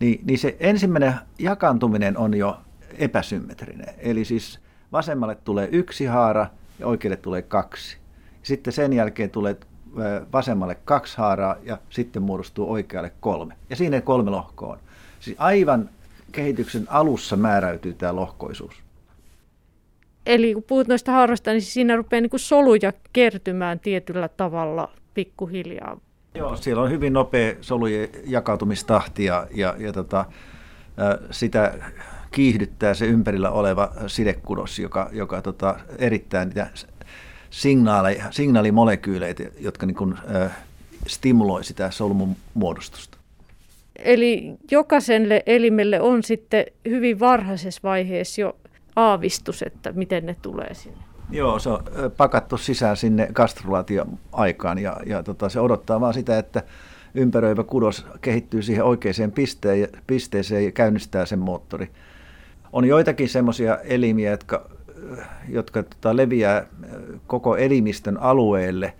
[0.00, 2.60] Niin, niin se ensimmäinen jakantuminen on jo
[2.98, 3.94] epäsymmetrinen.
[3.98, 4.60] Eli siis
[4.92, 6.46] vasemmalle tulee yksi haara
[6.78, 7.96] ja oikealle tulee kaksi.
[8.42, 9.56] Sitten sen jälkeen tulee
[10.32, 13.54] vasemmalle kaksi haaraa ja sitten muodostuu oikealle kolme.
[13.70, 14.78] Ja siinä kolme lohkoa on.
[15.20, 15.90] Siis aivan
[16.32, 18.74] kehityksen alussa määräytyy tämä lohkoisuus.
[20.26, 26.00] Eli kun puhut noista haaroista, niin siinä rupeaa niin kuin soluja kertymään tietyllä tavalla pikkuhiljaa.
[26.34, 30.24] Joo, siellä on hyvin nopea solujen jakautumistahti ja, ja, ja tota,
[31.30, 31.74] sitä
[32.30, 36.68] kiihdyttää se ympärillä oleva sidekudos, joka, joka tota, erittää niitä
[37.50, 40.56] signaaleja, signaalimolekyyleitä, jotka niin kuin, äh,
[41.06, 43.18] stimuloi sitä solmun muodostusta.
[43.98, 48.56] Eli jokaiselle elimelle on sitten hyvin varhaisessa vaiheessa jo
[48.96, 51.13] aavistus, että miten ne tulee sinne.
[51.30, 51.84] Joo, se on
[52.16, 56.62] pakattu sisään sinne gastrulaatioaikaan ja, ja tota, se odottaa vaan sitä, että
[57.14, 59.32] ympäröivä kudos kehittyy siihen oikeaan
[60.06, 61.90] pisteeseen ja käynnistää sen moottori.
[62.72, 64.70] On joitakin semmoisia elimiä, jotka,
[65.48, 66.66] jotka tota, leviää
[67.26, 68.94] koko elimistön alueelle.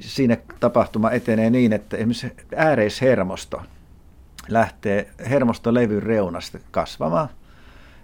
[0.00, 3.62] Siinä tapahtuma etenee niin, että esimerkiksi ääreishermosto
[4.48, 7.28] lähtee hermostolevyn reunasta kasvamaan–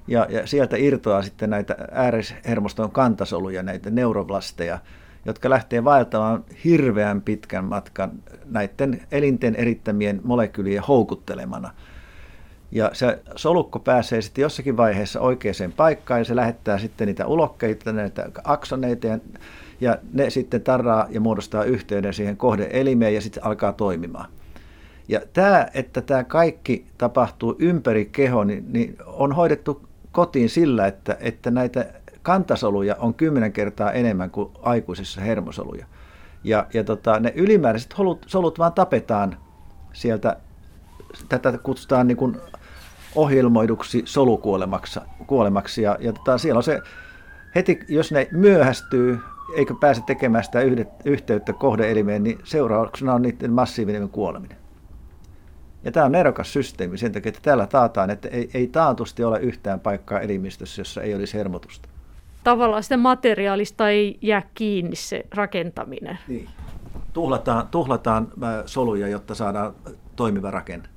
[0.06, 4.78] ja, ja sieltä irtoaa sitten näitä äärishermoston kantasoluja, näitä neuroblasteja,
[5.24, 8.10] jotka lähtee vaeltamaan hirveän pitkän matkan
[8.44, 11.70] näiden elinten erittämien molekyylien houkuttelemana.
[12.72, 17.92] Ja se solukko pääsee sitten jossakin vaiheessa oikeaan paikkaan ja se lähettää sitten niitä ulokkeita,
[17.92, 19.18] näitä aksoneita ja,
[19.80, 24.30] ja ne sitten tarraa ja muodostaa yhteyden siihen kohdeelimeen ja sitten alkaa toimimaan.
[25.08, 29.82] Ja tämä, että tämä kaikki tapahtuu ympäri keho, niin, niin on hoidettu
[30.12, 31.86] kotiin sillä, että, että näitä
[32.22, 35.86] kantasoluja on kymmenen kertaa enemmän kuin aikuisissa hermosoluja.
[36.44, 39.36] Ja, ja tota, ne ylimääräiset solut, solut vaan tapetaan
[39.92, 40.36] sieltä,
[41.28, 42.36] tätä kutsutaan niin kuin
[43.14, 45.00] ohjelmoiduksi solukuolemaksi.
[45.26, 46.80] Kuolemaksi, ja, ja tota, siellä on se,
[47.54, 49.18] heti jos ne myöhästyy,
[49.56, 50.60] eikä pääse tekemään sitä
[51.04, 54.61] yhteyttä kohdeelimeen, niin seurauksena on niiden massiivinen kuoleminen.
[55.84, 59.40] Ja tämä on nerokas systeemi sen takia, että täällä taataan, että ei, ei taatusti ole
[59.40, 61.88] yhtään paikkaa elimistössä, jossa ei olisi hermotusta.
[62.44, 66.18] Tavallaan sitä materiaalista ei jää kiinni se rakentaminen.
[66.28, 66.48] Niin.
[67.12, 69.74] Tuhlataan, tuhlataan äh, soluja, jotta saadaan
[70.16, 70.88] toimiva rakenne.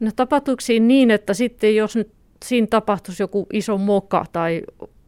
[0.00, 2.10] No tapahtuuko siinä niin, että sitten jos nyt
[2.44, 4.62] siinä tapahtuisi joku iso moka tai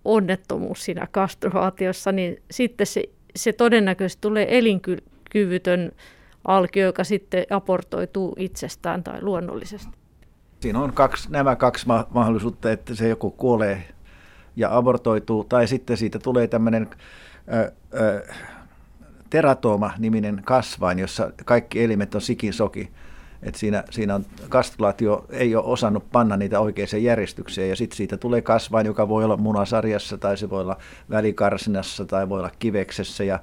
[0.05, 3.05] onnettomuus siinä kastraatiossa, niin sitten se,
[3.37, 5.93] se todennäköisesti tulee elinkyvytön
[6.49, 9.99] alkio, joka sitten aportoituu itsestään tai luonnollisesti.
[10.61, 13.85] Siinä on kaksi, nämä kaksi mahdollisuutta, että se joku kuolee
[14.57, 16.89] ja abortoituu, tai sitten siitä tulee tämmöinen
[19.31, 22.91] teratooma-niminen kasvain, jossa kaikki elimet on sikin soki.
[23.43, 28.17] Et siinä, siinä on kastrulaatio ei ole osannut panna niitä oikeaan järjestykseen ja sitten siitä
[28.17, 30.77] tulee kasvain, joka voi olla munasarjassa tai se voi olla
[31.11, 33.39] välikarsinassa tai voi olla kiveksessä ja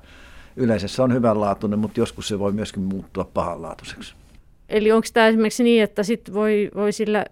[0.56, 4.16] yleensä se on hyvänlaatuinen, mutta joskus se voi myöskin muuttua pahanlaatuiseksi.
[4.70, 7.26] Eli onko tämä esimerkiksi niin, että sit voi, voi sillä,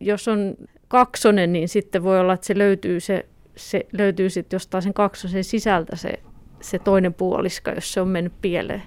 [0.00, 0.54] jos on
[0.88, 3.26] kaksonen, niin sitten voi olla, että se löytyy, se,
[3.56, 6.12] se löytyy sitten jostain sen kaksosen sisältä se,
[6.60, 8.82] se toinen puoliska, jos se on mennyt pieleen.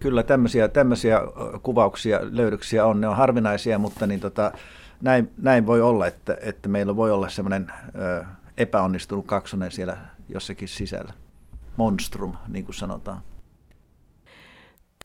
[0.00, 1.20] Kyllä tämmöisiä, tämmöisiä
[1.62, 3.00] kuvauksia, löydöksiä on.
[3.00, 4.52] Ne on harvinaisia, mutta niin tota,
[5.00, 7.72] näin, näin voi olla, että, että meillä voi olla semmoinen
[8.56, 9.96] epäonnistunut kaksonen siellä
[10.28, 11.12] jossakin sisällä
[11.76, 13.22] monstrum, niin kuin sanotaan.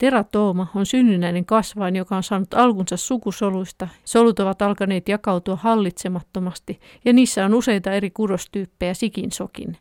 [0.00, 3.88] Teratooma on synnynnäinen kasvain, joka on saanut alkunsa sukusoluista.
[4.04, 9.76] Solut ovat alkaneet jakautua hallitsemattomasti ja niissä on useita eri kudostyyppejä sikin sokin.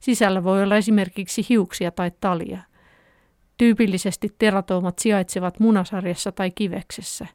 [0.00, 2.58] Sisällä voi olla esimerkiksi hiuksia tai talia.
[3.56, 7.26] Tyypillisesti teratoomat sijaitsevat munasarjassa tai kiveksessä.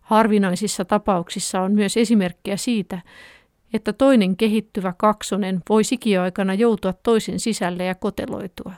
[0.00, 3.00] Harvinaisissa tapauksissa on myös esimerkkejä siitä,
[3.74, 8.72] että toinen kehittyvä kaksonen voi sikiöaikana joutua toisen sisälle ja koteloitua.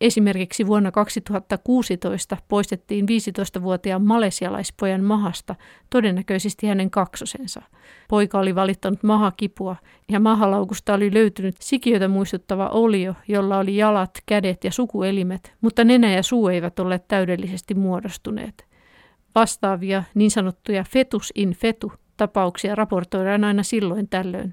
[0.00, 5.54] Esimerkiksi vuonna 2016 poistettiin 15-vuotiaan malesialaispojan mahasta
[5.90, 7.62] todennäköisesti hänen kaksosensa.
[8.08, 9.76] Poika oli valittanut mahakipua
[10.10, 16.14] ja mahalaukusta oli löytynyt sikiötä muistuttava olio, jolla oli jalat, kädet ja sukuelimet, mutta nenä
[16.14, 18.66] ja suu eivät olleet täydellisesti muodostuneet.
[19.34, 21.92] Vastaavia niin sanottuja fetus in fetu
[22.26, 24.52] tapauksia raportoidaan aina silloin tällöin.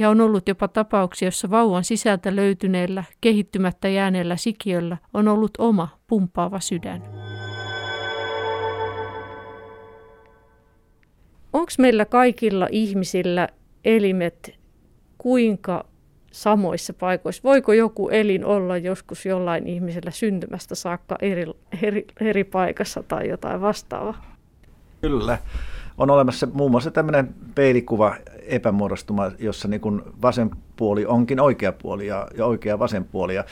[0.00, 5.88] Ja on ollut jopa tapauksia, jossa vauvan sisältä löytyneellä, kehittymättä jääneellä sikiöllä on ollut oma
[6.06, 7.02] pumpaava sydän.
[11.56, 13.48] onko meillä kaikilla ihmisillä
[13.84, 14.54] elimet
[15.18, 15.84] kuinka
[16.32, 17.42] samoissa paikoissa?
[17.44, 21.44] Voiko joku elin olla joskus jollain ihmisellä syntymästä saakka eri,
[21.82, 24.36] eri, eri paikassa tai jotain vastaavaa?
[25.00, 25.38] Kyllä.
[25.98, 32.06] On olemassa muun muassa tämmöinen peilikuva epämuodostuma, jossa niin kuin vasen puoli onkin oikea puoli
[32.06, 33.34] ja, ja oikea vasen puoli.
[33.34, 33.44] Ja,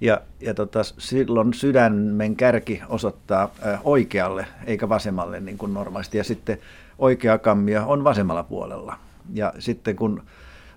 [0.00, 3.50] ja, ja tota, silloin sydämen kärki osoittaa
[3.84, 6.18] oikealle eikä vasemmalle niin kuin normaalisti.
[6.18, 6.58] Ja sitten
[6.98, 8.96] oikea kammio on vasemmalla puolella.
[9.34, 10.22] Ja sitten kun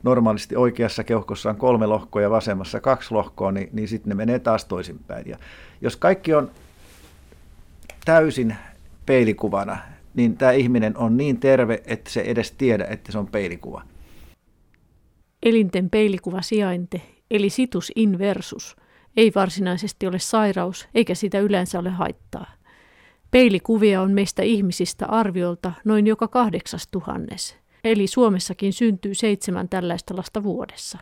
[0.03, 4.39] normaalisti oikeassa keuhkossa on kolme lohkoa ja vasemmassa kaksi lohkoa, niin, niin sitten ne menee
[4.39, 5.29] taas toisinpäin.
[5.29, 5.37] Ja
[5.81, 6.51] jos kaikki on
[8.05, 8.55] täysin
[9.05, 9.77] peilikuvana,
[10.13, 13.81] niin tämä ihminen on niin terve, että se edes tiedä, että se on peilikuva.
[15.43, 18.75] Elinten peilikuva sijainte, eli situs inversus,
[19.17, 22.51] ei varsinaisesti ole sairaus, eikä sitä yleensä ole haittaa.
[23.31, 30.43] Peilikuvia on meistä ihmisistä arviolta noin joka kahdeksas tuhannes, eli Suomessakin syntyy seitsemän tällaista lasta
[30.43, 30.97] vuodessa.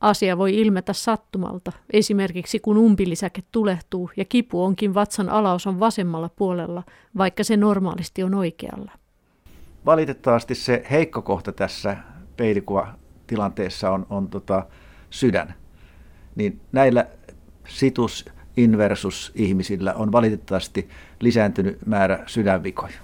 [0.00, 6.82] Asia voi ilmetä sattumalta, esimerkiksi kun umpilisäke tulehtuu ja kipu onkin vatsan alaosan vasemmalla puolella,
[7.16, 8.92] vaikka se normaalisti on oikealla.
[9.86, 11.96] Valitettavasti se heikko kohta tässä
[12.36, 14.66] peilikuvatilanteessa on, on tota
[15.10, 15.54] sydän.
[16.36, 17.06] Niin näillä
[17.68, 18.24] situs
[18.56, 20.88] inversus ihmisillä on valitettavasti
[21.20, 22.94] lisääntynyt määrä sydänvikoja.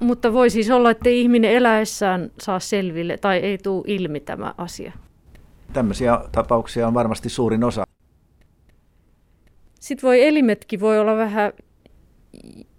[0.00, 4.92] Mutta voi siis olla, että ihminen eläessään saa selville tai ei tule ilmi tämä asia.
[5.76, 7.84] Tämmöisiä tapauksia on varmasti suurin osa.
[9.80, 11.52] Sitten voi elimetkin voi olla vähän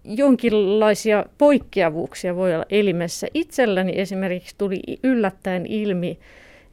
[0.04, 3.28] jonkinlaisia poikkeavuuksia voi olla elimessä.
[3.34, 6.20] Itselläni esimerkiksi tuli yllättäen ilmi,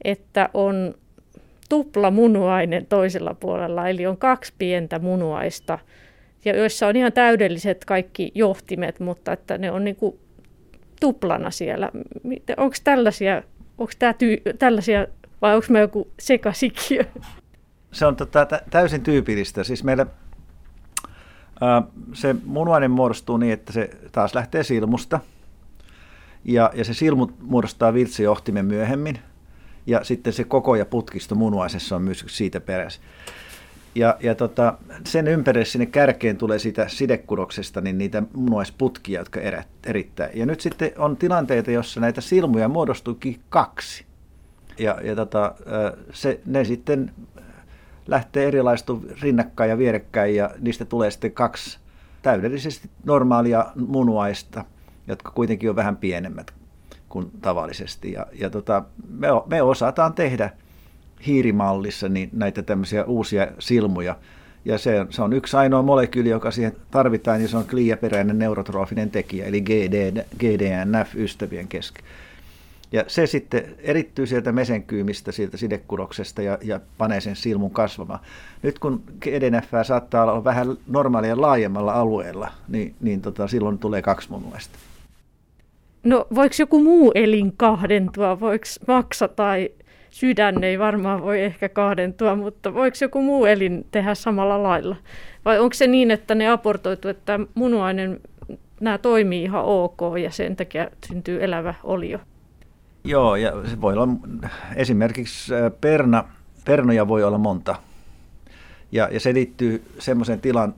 [0.04, 0.94] että on
[1.68, 5.78] tupla munuainen toisella puolella, eli on kaksi pientä munuaista,
[6.44, 10.18] ja joissa on ihan täydelliset kaikki johtimet, mutta että ne on niin kuin
[11.00, 11.90] tuplana siellä.
[12.56, 13.42] Onko tällaisia,
[13.78, 15.06] onko tämä tyy- tällaisia
[15.44, 17.04] vai onko me joku sekasikiö?
[17.92, 19.64] Se on tota, täysin tyypillistä.
[19.64, 20.06] Siis meillä
[22.12, 25.20] se munuainen muodostuu niin, että se taas lähtee silmusta.
[26.44, 29.18] Ja, ja se silmu muodostaa virtsijohtimen myöhemmin.
[29.86, 33.00] Ja sitten se koko ja putkisto munuaisessa on myös siitä perässä.
[33.94, 39.40] Ja, ja tota, sen ympärille sinne kärkeen tulee siitä sidekudoksesta niin niitä munuaisputkia, jotka
[39.86, 40.30] erittää.
[40.34, 44.06] Ja nyt sitten on tilanteita, jossa näitä silmuja muodostuukin kaksi.
[44.78, 45.54] Ja, ja tota,
[46.12, 47.12] se, ne sitten
[48.06, 51.78] lähtee erilaistu rinnakkain ja vierekkäin ja niistä tulee sitten kaksi
[52.22, 54.64] täydellisesti normaalia munuaista,
[55.06, 56.54] jotka kuitenkin on vähän pienemmät
[57.08, 58.12] kuin tavallisesti.
[58.12, 60.50] Ja, ja tota, me, me osataan tehdä
[61.26, 64.16] hiirimallissa niin näitä tämmöisiä uusia silmuja.
[64.64, 69.10] Ja se, se on yksi ainoa molekyyli, joka siihen tarvitaan, ja se on kliaperäinen neurotrofinen
[69.10, 72.04] tekijä, eli GD, GDNF ystävien kesken.
[72.94, 78.20] Ja se sitten erittyy sieltä mesenkyymistä, sieltä sidekudoksesta ja, ja panee sen silmun kasvamaan.
[78.62, 84.30] Nyt kun EDNF saattaa olla vähän normaalia laajemmalla alueella, niin, niin tota, silloin tulee kaksi
[84.30, 84.78] munuaista.
[86.04, 88.40] No voiko joku muu elin kahdentua?
[88.40, 89.70] Voiko maksa tai
[90.10, 94.96] sydän ei varmaan voi ehkä kahdentua, mutta voiko joku muu elin tehdä samalla lailla?
[95.44, 98.20] Vai onko se niin, että ne aportoitu, että munuainen
[98.80, 102.18] nämä toimii ihan ok ja sen takia syntyy elävä olio?
[103.06, 104.08] Joo, ja se voi olla
[104.76, 106.24] esimerkiksi äh, perna,
[106.64, 107.76] pernoja voi olla monta.
[108.92, 110.74] Ja, ja se liittyy semmoiseen tilan,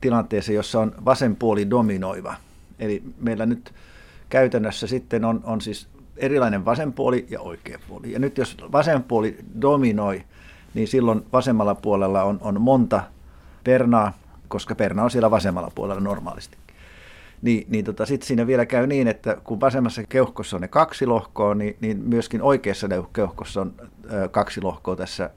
[0.00, 2.34] tilanteeseen, jossa on vasen puoli dominoiva.
[2.78, 3.74] Eli meillä nyt
[4.28, 8.12] käytännössä sitten on, on siis erilainen vasen puoli ja oikea puoli.
[8.12, 10.24] Ja nyt jos vasen puoli dominoi,
[10.74, 13.02] niin silloin vasemmalla puolella on, on monta
[13.64, 14.12] pernaa,
[14.48, 16.56] koska perna on siellä vasemmalla puolella normaalisti
[17.42, 21.06] niin, niin tota, sitten siinä vielä käy niin, että kun vasemmassa keuhkossa on ne kaksi
[21.06, 23.74] lohkoa, niin, niin myöskin oikeassa keuhkossa on
[24.12, 25.30] ö, kaksi lohkoa tässä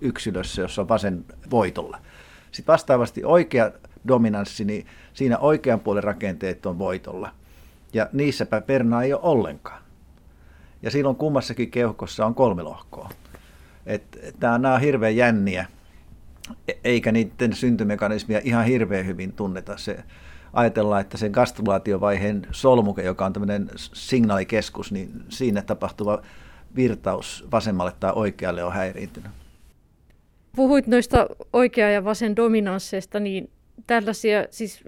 [0.00, 1.98] yksilössä, jossa on vasen voitolla.
[2.52, 3.70] Sitten vastaavasti oikea
[4.08, 7.32] dominanssi, niin siinä oikean puolen rakenteet on voitolla.
[7.92, 9.82] Ja niissäpä perna ei ole ollenkaan.
[10.82, 13.10] Ja silloin kummassakin keuhkossa on kolme lohkoa.
[14.40, 15.66] Nämä on hirveän jänniä,
[16.68, 19.76] e-, eikä niiden syntymekanismia ihan hirveän hyvin tunneta.
[19.76, 20.04] Se,
[20.52, 26.22] ajatellaan, että sen gastrulaatiovaiheen solmuke, joka on tämmöinen signaalikeskus, niin siinä tapahtuva
[26.76, 29.30] virtaus vasemmalle tai oikealle on häiriintynyt.
[30.56, 33.50] Puhuit noista oikea- ja vasen dominansseista, niin
[33.86, 34.84] tällaisia siis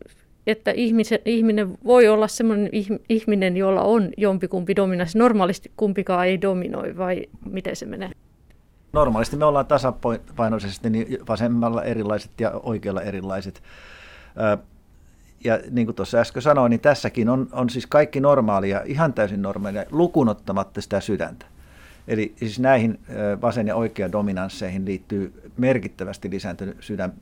[0.47, 2.71] että ihmisen, ihminen voi olla sellainen
[3.09, 5.19] ihminen, jolla on jompikumpi dominanssi.
[5.19, 8.11] Normaalisti kumpikaan ei dominoi, vai miten se menee?
[8.93, 13.63] Normaalisti me ollaan tasapainoisesti niin vasemmalla erilaiset ja oikealla erilaiset.
[15.45, 19.43] Ja niin kuin tuossa äsken sanoin, niin tässäkin on, on siis kaikki normaalia, ihan täysin
[19.43, 21.47] normaalia, lukunottamatta sitä sydäntä.
[22.09, 23.01] Eli siis näihin
[23.43, 27.13] vasen- ja oikea dominansseihin liittyy merkittävästi lisääntynyt sydän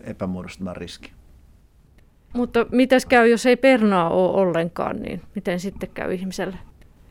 [0.00, 1.12] epämuodostuman riski.
[2.32, 6.56] Mutta mitäs käy, jos ei pernaa ole ollenkaan, niin miten sitten käy ihmiselle?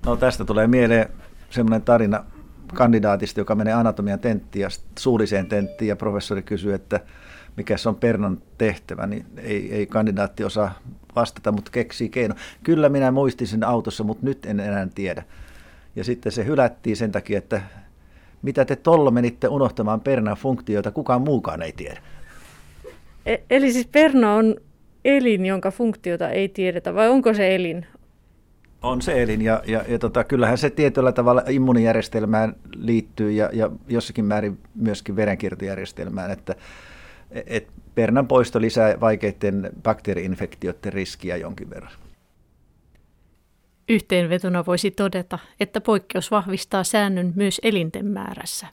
[0.06, 1.10] No tästä tulee mieleen
[1.50, 2.26] semmoinen tarina
[2.74, 4.70] kandidaatista, joka menee anatomian tenttiin ja
[5.00, 7.00] suulliseen tenttiin ja professori kysyy, että
[7.58, 10.80] mikä se on pernan tehtävä, niin ei, ei kandidaatti osaa
[11.16, 12.36] vastata, mutta keksii keino.
[12.64, 15.24] Kyllä minä muistin sen autossa, mutta nyt en enää tiedä.
[15.96, 17.62] Ja sitten se hylättiin sen takia, että
[18.42, 22.02] mitä te tollo menitte unohtamaan pernan funktioita, kukaan muukaan ei tiedä.
[23.26, 24.56] E- eli siis perna on
[25.06, 27.86] elin, jonka funktiota ei tiedetä, vai onko se elin?
[28.82, 33.70] On se elin, ja, ja, ja tota, kyllähän se tietyllä tavalla immunijärjestelmään liittyy, ja, ja
[33.88, 36.56] jossakin määrin myöskin verenkiertojärjestelmään, että
[37.32, 41.94] et pernan poisto lisää vaikeiden bakteeriinfektioiden riskiä jonkin verran.
[43.90, 48.68] Yhteenvetona voisi todeta, että poikkeus vahvistaa säännön myös elinten määrässä.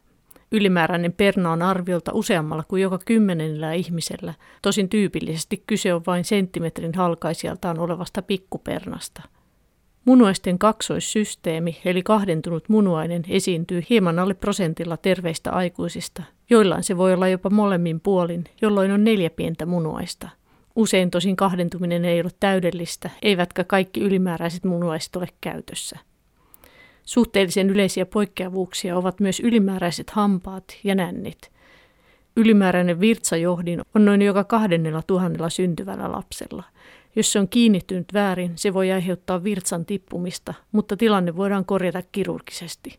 [0.52, 6.94] Ylimääräinen perna on arviolta useammalla kuin joka kymmenellä ihmisellä, tosin tyypillisesti kyse on vain senttimetrin
[6.94, 9.22] halkaisijaltaan olevasta pikkupernasta.
[10.04, 16.22] Munuaisten kaksoissysteemi, eli kahdentunut munuainen, esiintyy hieman alle prosentilla terveistä aikuisista.
[16.50, 20.28] Joillain se voi olla jopa molemmin puolin, jolloin on neljä pientä munuaista.
[20.76, 25.98] Usein tosin kahdentuminen ei ole täydellistä, eivätkä kaikki ylimääräiset munuaiset ole käytössä.
[27.02, 31.50] Suhteellisen yleisiä poikkeavuuksia ovat myös ylimääräiset hampaat ja nännit.
[32.36, 36.64] Ylimääräinen virtsajohdin on noin joka kahdennella tuhannella syntyvällä lapsella.
[37.16, 42.98] Jos se on kiinnittynyt väärin, se voi aiheuttaa virtsan tippumista, mutta tilanne voidaan korjata kirurgisesti.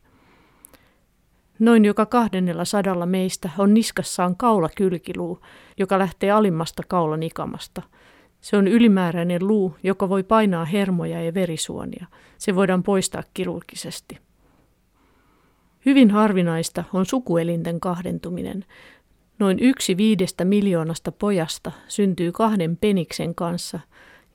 [1.59, 5.39] Noin joka kahdennella sadalla meistä on niskassaan kaulakylkiluu,
[5.77, 7.81] joka lähtee alimmasta kaulan ikamasta.
[8.41, 12.05] Se on ylimääräinen luu, joka voi painaa hermoja ja verisuonia.
[12.37, 14.17] Se voidaan poistaa kirurgisesti.
[15.85, 18.65] Hyvin harvinaista on sukuelinten kahdentuminen.
[19.39, 23.79] Noin yksi viidestä miljoonasta pojasta syntyy kahden peniksen kanssa,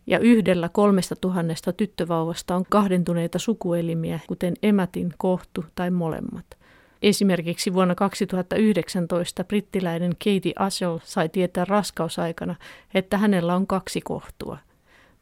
[0.06, 6.46] ja yhdellä kolmesta tuhannesta tyttövauvasta on kahdentuneita sukuelimiä, kuten emätin, kohtu tai molemmat–
[7.04, 12.54] Esimerkiksi vuonna 2019 brittiläinen Katie Ashall sai tietää raskausaikana,
[12.94, 14.58] että hänellä on kaksi kohtua.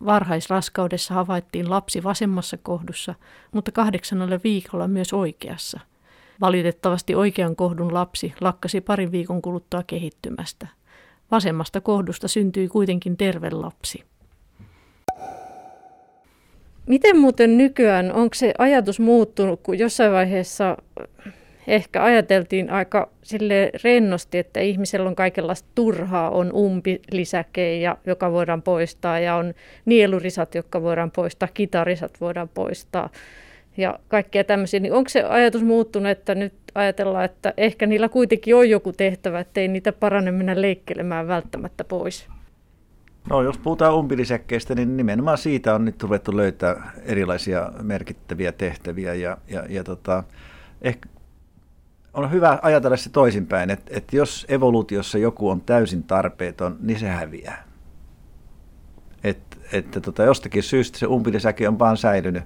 [0.05, 3.15] Varhaisraskaudessa havaittiin lapsi vasemmassa kohdussa,
[3.53, 5.81] mutta kahdeksannella viikolla myös oikeassa.
[6.41, 10.67] Valitettavasti oikean kohdun lapsi lakkasi parin viikon kuluttua kehittymästä.
[11.31, 14.05] Vasemmasta kohdusta syntyi kuitenkin terve lapsi.
[16.87, 20.77] Miten muuten nykyään, onko se ajatus muuttunut, kun jossain vaiheessa
[21.67, 29.19] ehkä ajateltiin aika sille rennosti, että ihmisellä on kaikenlaista turhaa, on umpilisäkejä, joka voidaan poistaa
[29.19, 29.55] ja on
[29.85, 33.11] nielurisat, jotka voidaan poistaa, kitarisat voidaan poistaa
[33.77, 34.81] ja kaikkea tämmöisiä.
[34.81, 39.41] Niin onko se ajatus muuttunut, että nyt ajatellaan, että ehkä niillä kuitenkin on joku tehtävä,
[39.41, 42.29] ettei niitä parane mennä leikkelemään välttämättä pois?
[43.31, 49.39] No jos puhutaan umpilisäkkeistä, niin nimenomaan siitä on nyt ruvettu löytää erilaisia merkittäviä tehtäviä ja,
[49.49, 50.25] ja, ja tota,
[50.83, 51.09] ehkä
[52.15, 57.09] on hyvä ajatella se toisinpäin, että, että jos evoluutiossa joku on täysin tarpeeton, niin se
[57.09, 57.65] häviää.
[59.25, 59.39] Et,
[59.73, 62.45] että tota, jostakin syystä se umpilisäke on vaan säilynyt,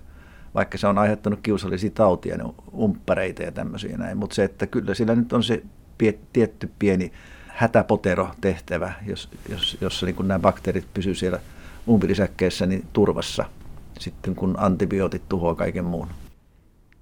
[0.55, 2.39] vaikka se on aiheuttanut kiusallisia tautia,
[2.75, 4.19] umppareita ja tämmöisiä näin.
[4.19, 5.63] Mutta se, että kyllä sillä nyt on se
[5.99, 7.13] pie, tietty pieni
[7.47, 11.41] hätäpotero tehtävä, jos, jos, jossa niin kun nämä bakteerit pysyvät siellä
[11.89, 13.45] umpilisäkkeessä niin turvassa
[13.99, 16.09] sitten, kun antibiootit tuhoaa kaiken muun.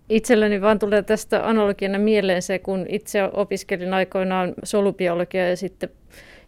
[0.08, 5.88] Itselläni vaan tulee tästä analogiana mieleen se, kun itse opiskelin aikoinaan solubiologiaa ja sitten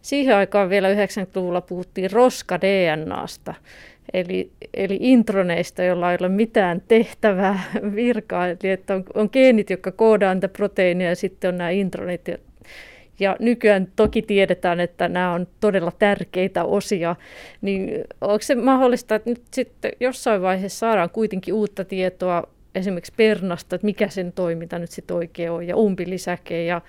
[0.01, 3.53] siihen aikaan vielä 90-luvulla puhuttiin roska-DNAsta,
[4.13, 7.63] eli, eli introneista, joilla ei ole mitään tehtävää
[7.95, 12.29] virkaa, eli että on, on geenit, jotka koodaa niitä proteiineja ja sitten on nämä intronit.
[13.19, 17.15] Ja nykyään toki tiedetään, että nämä on todella tärkeitä osia,
[17.61, 22.43] niin onko se mahdollista, että nyt sitten jossain vaiheessa saadaan kuitenkin uutta tietoa
[22.77, 26.81] esimerkiksi pernasta, että mikä sen toiminta nyt sitten oikein on, ja umpilisäke ja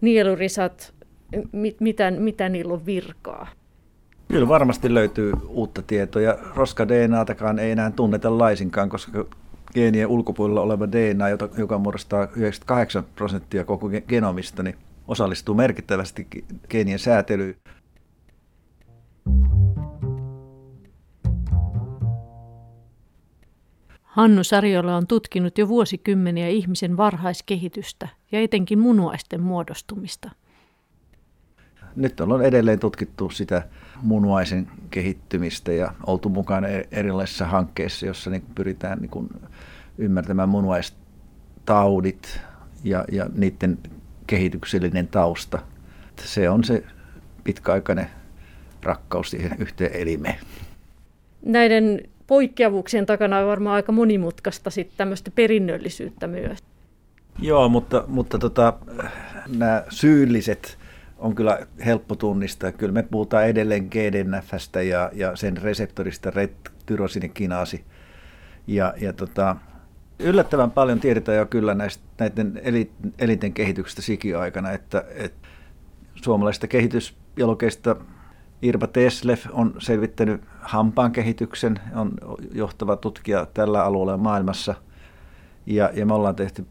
[0.00, 0.94] nielurisat,
[1.52, 3.48] mit, mitä, mitä niillä on virkaa.
[4.28, 9.26] Kyllä varmasti löytyy uutta tietoa, ja roska-DNAtakaan ei enää tunneta laisinkaan, koska
[9.74, 11.28] geenien ulkopuolella oleva DNA,
[11.58, 14.76] joka muodostaa 98 prosenttia koko genomista, niin
[15.08, 16.26] osallistuu merkittävästi
[16.68, 17.54] geenien säätelyyn.
[24.16, 30.30] Hannu Sarjola on tutkinut jo vuosikymmeniä ihmisen varhaiskehitystä ja etenkin munuaisten muodostumista.
[31.96, 33.68] nyt on edelleen tutkittu sitä
[34.02, 39.28] munuaisen kehittymistä ja oltu mukana e- erilaisissa hankkeissa, jossa niin pyritään niin
[39.98, 42.40] ymmärtämään munuaistaudit
[42.84, 43.78] ja, ja niiden
[44.26, 45.58] kehityksellinen tausta.
[46.24, 46.84] Se on se
[47.44, 48.10] pitkäaikainen
[48.82, 50.38] rakkaus siihen yhteen elimeen.
[51.42, 56.58] Näiden poikkeavuuksien takana on varmaan aika monimutkaista sitten tämmöistä perinnöllisyyttä myös.
[57.38, 58.72] Joo, mutta, mutta tota,
[59.56, 60.78] nämä syylliset
[61.18, 62.72] on kyllä helppo tunnistaa.
[62.72, 66.32] Kyllä me puhutaan edelleen GDNFstä ja, ja sen reseptorista
[66.86, 67.84] tyrosinikinaasi.
[68.66, 69.56] Ja, ja tota,
[70.18, 72.60] yllättävän paljon tiedetään jo kyllä näistä, näiden
[73.18, 75.48] elinten kehityksestä sikiaikana, että, että
[76.14, 77.96] suomalaisista kehitysbiologeista
[78.66, 82.12] Irva Teslev on selvittänyt hampaan kehityksen, on
[82.52, 84.74] johtava tutkija tällä alueella maailmassa.
[85.66, 86.66] Ja, ja me ollaan tehty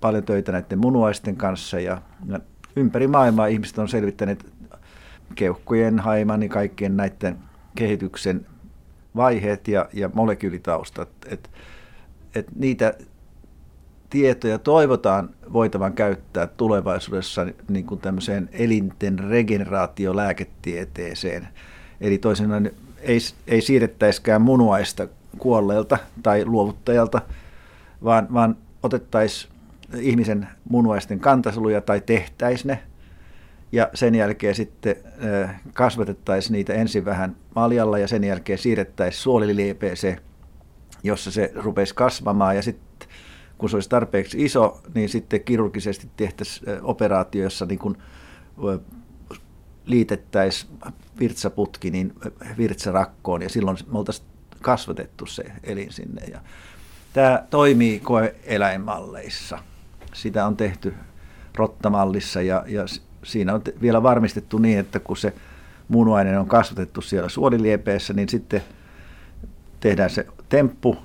[0.00, 2.40] paljon töitä näiden munuaisten kanssa ja, ja
[2.76, 4.52] ympäri maailmaa ihmiset on selvittäneet
[5.34, 7.38] keuhkojen, haiman ja kaikkien näiden
[7.76, 8.46] kehityksen
[9.16, 11.08] vaiheet ja, ja molekyylitaustat.
[11.26, 11.50] Et,
[12.34, 12.94] et niitä
[14.10, 21.48] tietoja toivotaan voitavan käyttää tulevaisuudessa niin kuin tämmöiseen elinten regeneraatiolääketieteeseen.
[22.00, 27.22] Eli toisin ei, ei siirrettäisikään munuaista kuolleelta tai luovuttajalta,
[28.04, 29.52] vaan, vaan otettaisiin
[30.00, 32.82] ihmisen munuaisten kantasoluja tai tehtäisiin ne,
[33.72, 34.96] ja sen jälkeen sitten
[35.72, 40.20] kasvatettaisiin niitä ensin vähän maljalla ja sen jälkeen siirrettäisiin suoliliepeeseen,
[41.02, 43.07] jossa se rupesi kasvamaan ja sitten
[43.58, 47.96] kun se olisi tarpeeksi iso, niin sitten kirurgisesti tehtäisiin operaatio, jossa niin kuin
[49.84, 50.72] liitettäisiin
[51.20, 52.14] virtsaputki niin
[52.58, 54.28] virtsarakkoon ja silloin me oltaisiin
[54.62, 56.22] kasvatettu se elin sinne.
[56.24, 56.40] Ja
[57.12, 59.58] tämä toimii koeeläinmalleissa.
[60.14, 60.94] Sitä on tehty
[61.54, 62.84] rottamallissa ja, ja
[63.24, 65.34] siinä on vielä varmistettu niin, että kun se
[65.88, 68.62] munuainen on kasvatettu siellä suoliliepeessä, niin sitten
[69.80, 70.96] tehdään se temppu,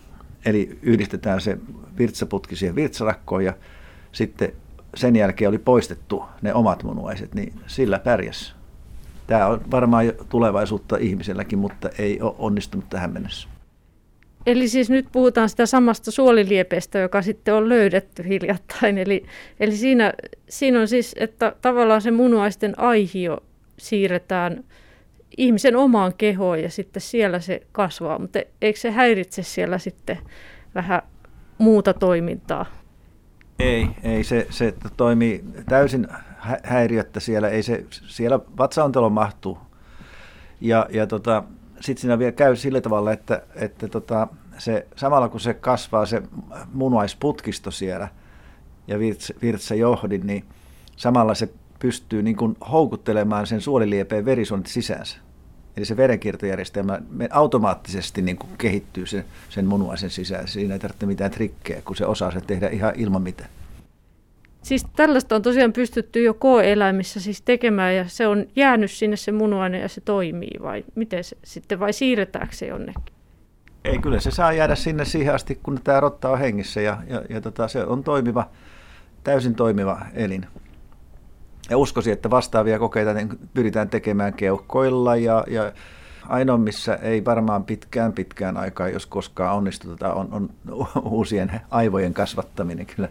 [0.45, 1.57] eli yhdistetään se
[1.97, 3.53] virtsaputki siihen virtsarakkoon ja
[4.11, 4.53] sitten
[4.95, 8.55] sen jälkeen oli poistettu ne omat munuaiset, niin sillä pärjäs.
[9.27, 13.47] Tämä on varmaan tulevaisuutta ihmiselläkin, mutta ei ole onnistunut tähän mennessä.
[14.45, 18.97] Eli siis nyt puhutaan sitä samasta suoliliepeestä, joka sitten on löydetty hiljattain.
[18.97, 19.25] Eli,
[19.59, 20.13] eli siinä,
[20.49, 23.37] siinä on siis, että tavallaan se munuaisten aihio
[23.77, 24.63] siirretään
[25.37, 28.19] ihmisen omaan kehoon ja sitten siellä se kasvaa.
[28.19, 30.17] Mutta eikö se häiritse siellä sitten
[30.75, 31.01] vähän
[31.57, 32.65] muuta toimintaa?
[33.59, 36.07] Ei, ei se, se toimii täysin
[36.63, 37.49] häiriöttä siellä.
[37.49, 39.57] Ei se, siellä vatsaontelo mahtuu.
[40.61, 41.43] Ja, ja tota,
[41.79, 44.27] sitten siinä vielä käy sillä tavalla, että, että tota,
[44.57, 46.21] se, samalla kun se kasvaa se
[46.73, 48.07] munuaisputkisto siellä
[48.87, 48.99] ja
[49.41, 50.45] virtsa johdin, niin
[50.95, 51.49] samalla se
[51.83, 55.17] pystyy niin kuin houkuttelemaan sen suoliliepeen verisuonet sisäänsä.
[55.77, 56.99] Eli se verenkiertojärjestelmä
[57.31, 60.47] automaattisesti niin kuin kehittyy sen, sen munuaisen sisään.
[60.47, 63.49] Siinä ei tarvitse mitään trikkejä, kun se osaa sen tehdä ihan ilman mitään.
[64.61, 69.31] Siis tällaista on tosiaan pystytty jo koeeläimissä siis tekemään ja se on jäänyt sinne se
[69.31, 73.13] munuainen ja se toimii vai miten se sitten vai siirretäänkö se jonnekin?
[73.85, 77.21] Ei, kyllä se saa jäädä sinne siihen asti, kun tämä rotta on hengissä ja, ja,
[77.29, 78.49] ja tota, se on toimiva,
[79.23, 80.45] täysin toimiva elin.
[81.69, 85.71] Ja uskoisin, että vastaavia kokeita niin pyritään tekemään keuhkoilla ja, ja
[86.27, 90.49] ainoa, missä ei varmaan pitkään pitkään aikaa, jos koskaan onnistuta, on, on
[91.11, 92.85] uusien aivojen kasvattaminen.
[92.85, 93.09] Kyllä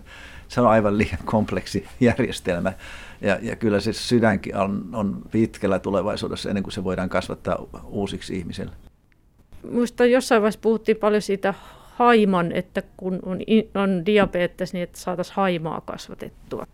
[0.48, 2.72] se on aivan liian kompleksi järjestelmä.
[3.20, 8.36] Ja, ja kyllä se sydänkin on, on pitkällä tulevaisuudessa ennen kuin se voidaan kasvattaa uusiksi
[8.36, 8.72] ihmisille.
[9.62, 11.54] Minusta jossain vaiheessa puhuttiin paljon siitä
[11.94, 13.38] haiman, että kun on,
[13.74, 16.66] on diabetes, niin että saataisiin haimaa kasvatettua.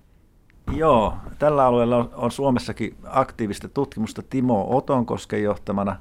[0.77, 5.97] Joo, tällä alueella on, on Suomessakin aktiivista tutkimusta Timo Otonkosken johtamana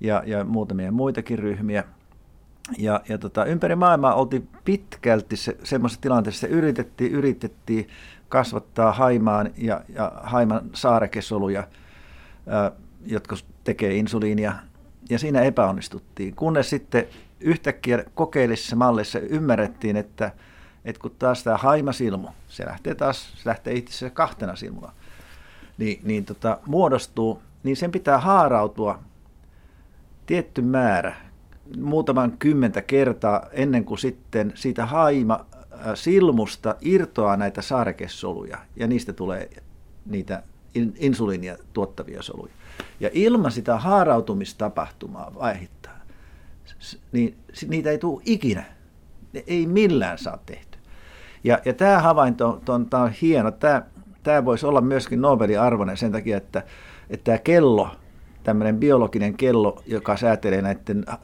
[0.00, 1.84] ja, ja muutamia muitakin ryhmiä.
[2.78, 7.88] Ja, ja tota, ympäri maailmaa oltiin pitkälti se, semmoisessa tilanteessa, että yritettiin, yritettiin
[8.28, 11.68] kasvattaa haimaan ja, ja haiman saarekesoluja,
[12.46, 12.72] ää,
[13.06, 14.52] jotka tekee insuliinia,
[15.10, 16.34] ja siinä epäonnistuttiin.
[16.34, 17.06] Kunnes sitten
[17.40, 20.32] yhtäkkiä kokeellisessa mallissa ymmärrettiin, että,
[20.84, 24.92] että kun taas tämä haimasilmu, se lähtee taas, se lähtee itse asiassa kahtena silmuna,
[25.78, 28.98] niin, niin tota, muodostuu, niin sen pitää haarautua
[30.26, 31.16] tietty määrä,
[31.80, 35.46] muutaman kymmentä kertaa ennen kuin sitten siitä haima
[35.94, 39.50] silmusta irtoaa näitä saarekesoluja ja niistä tulee
[40.06, 40.42] niitä
[40.98, 42.52] insuliinia tuottavia soluja.
[43.00, 45.98] Ja ilman sitä haarautumistapahtumaa vaihittaa,
[47.12, 47.36] niin
[47.68, 48.64] niitä ei tule ikinä.
[49.32, 50.69] Ne ei millään saa tehty.
[51.44, 53.50] Ja, ja tämä havainto on, tämä on hieno.
[53.50, 53.82] Tämä
[54.22, 56.62] tämä voisi olla myöskin Nobelin arvoinen sen takia, että,
[57.10, 57.90] että tämä kello,
[58.42, 61.18] tämmöinen biologinen kello, joka säätelee näiden äh,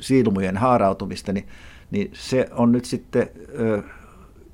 [0.00, 1.48] silmujen haarautumista, niin,
[1.90, 3.22] niin se on nyt sitten
[3.78, 3.84] äh,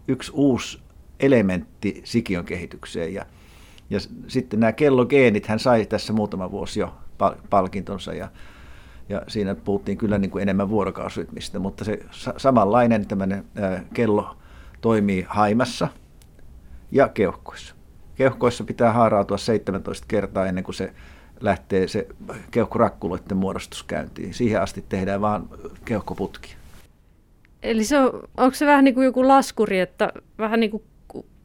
[0.08, 0.78] yksi uusi
[1.20, 3.14] elementti sikiön kehitykseen.
[3.14, 3.26] Ja,
[3.90, 6.94] ja sitten nämä kellogeenit, hän sai tässä muutama vuosi jo
[7.50, 8.28] palkintonsa ja,
[9.08, 11.98] ja siinä puhuttiin kyllä niin kuin enemmän vuorokausytmistä, mutta se
[12.36, 13.44] samanlainen tämmöinen
[13.94, 14.36] kello
[14.80, 15.88] toimii haimassa
[16.92, 17.74] ja keuhkoissa.
[18.14, 20.92] Keuhkoissa pitää haarautua 17 kertaa ennen kuin se
[21.40, 22.06] lähtee se
[22.50, 24.34] keuhkorakkuloiden muodostus käyntiin.
[24.34, 25.42] Siihen asti tehdään vain
[25.84, 26.54] keuhkoputki.
[27.62, 30.82] Eli se on, onko se vähän niin kuin joku laskuri, että vähän niin kuin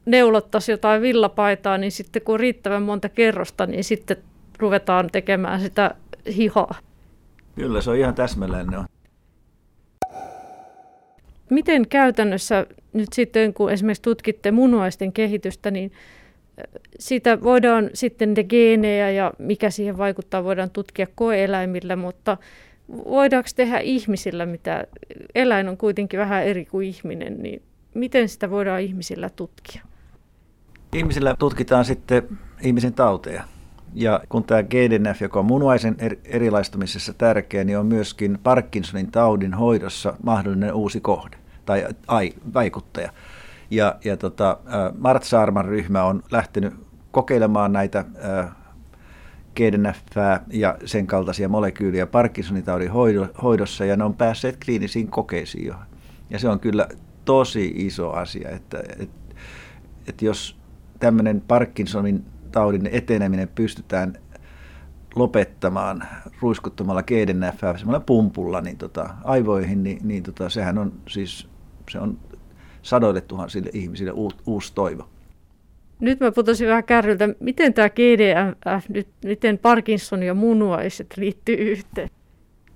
[0.06, 4.18] neulottaisi jotain villapaitaa, niin sitten kun on riittävän monta kerrosta, niin sitten
[4.60, 5.96] ruvetaan tekemään sitä
[6.36, 6.76] hihaa.
[7.56, 8.86] Kyllä, se on ihan täsmälleen ne on.
[11.52, 15.91] Miten käytännössä nyt sitten, kun esimerkiksi tutkitte munuaisten kehitystä, niin
[16.99, 22.38] sitä voidaan sitten ne geenejä ja mikä siihen vaikuttaa, voidaan tutkia koeeläimillä, mutta
[22.89, 24.84] voidaanko tehdä ihmisillä, mitä
[25.36, 27.62] eläin on kuitenkin vähän eri kuin ihminen, niin
[27.93, 29.82] miten sitä voidaan ihmisillä tutkia?
[30.93, 33.43] Ihmisillä tutkitaan sitten ihmisen tauteja.
[33.93, 35.95] Ja kun tämä GDNF, joka on munuaisen
[36.26, 43.12] erilaistumisessa tärkeä, niin on myöskin Parkinsonin taudin hoidossa mahdollinen uusi kohde tai ai, vaikuttaja.
[43.72, 44.57] Ja, ja tota,
[44.97, 46.74] Mart Saarman ryhmä on lähtenyt
[47.12, 48.05] kokeilemaan näitä
[49.55, 49.97] GDNF
[50.51, 52.91] ja sen kaltaisia molekyyliä Parkinsonin taudin
[53.43, 55.76] hoidossa, ja ne on päässeet kliinisiin kokeisiin jo.
[56.30, 56.88] Ja se on kyllä
[57.26, 59.36] tosi iso asia, että, että,
[60.07, 60.57] että jos
[60.99, 64.14] tämmöinen Parkinsonin taudin eteneminen pystytään
[65.16, 66.03] lopettamaan
[66.41, 71.51] ruiskuttamalla GDNF semmoilla pumpulla niin tota, aivoihin, niin, niin tota, sehän on siis
[71.92, 72.18] se on
[72.82, 74.12] sadoille tuhansille ihmisille
[74.46, 75.10] uusi toivo.
[76.00, 77.30] Nyt mä putosin vähän kärryltä.
[77.39, 82.10] Miten tämä GDNF, nyt, miten Parkinson ja munuaiset liittyy yhteen?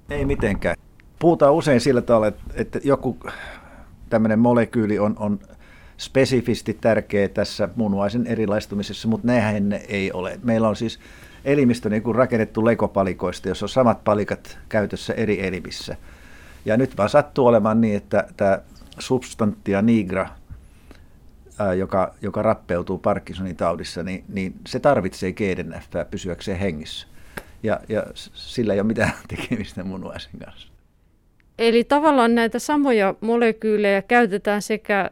[0.09, 0.76] Ei mitenkään.
[1.20, 3.18] Puhutaan usein sillä tavalla, että, että joku
[4.09, 5.39] tämmöinen molekyyli on, on
[5.97, 10.39] spesifisti tärkeä tässä munuaisen erilaistumisessa, mutta nehän ne ei ole.
[10.43, 10.99] Meillä on siis
[11.45, 15.97] elimistö niin kuin rakennettu lekopalikoista, jos on samat palikat käytössä eri elimissä.
[16.66, 18.59] Ja nyt vaan sattuu olemaan niin, että tämä
[19.00, 20.30] substantia nigra,
[21.60, 27.08] ää, joka, joka rappeutuu Parkinsonin taudissa, niin, niin se tarvitsee GDNF pysyäkseen hengissä.
[27.64, 30.68] Ja, ja sillä ei ole mitään tekemistä munuaisen kanssa.
[31.60, 35.12] Eli tavallaan näitä samoja molekyylejä käytetään sekä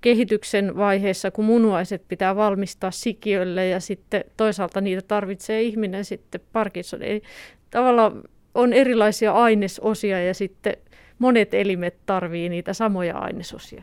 [0.00, 7.02] kehityksen vaiheessa, kun munuaiset pitää valmistaa sikiölle ja sitten toisaalta niitä tarvitsee ihminen sitten Parkinson.
[7.02, 7.22] Eli
[7.70, 8.22] tavallaan
[8.54, 10.76] on erilaisia ainesosia ja sitten
[11.18, 13.82] monet elimet tarvii niitä samoja ainesosia.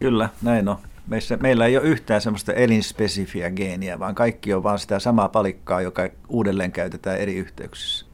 [0.00, 0.76] Kyllä, näin on.
[1.06, 5.80] Meissä, meillä ei ole yhtään semmoista elinspesifiä geeniä, vaan kaikki on vain sitä samaa palikkaa,
[5.80, 8.06] joka uudelleen käytetään eri yhteyksissä.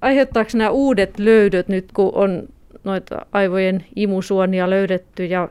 [0.00, 2.48] Aiheuttaako nämä uudet löydöt nyt, kun on
[2.84, 5.48] noita aivojen imusuonia löydetty ja,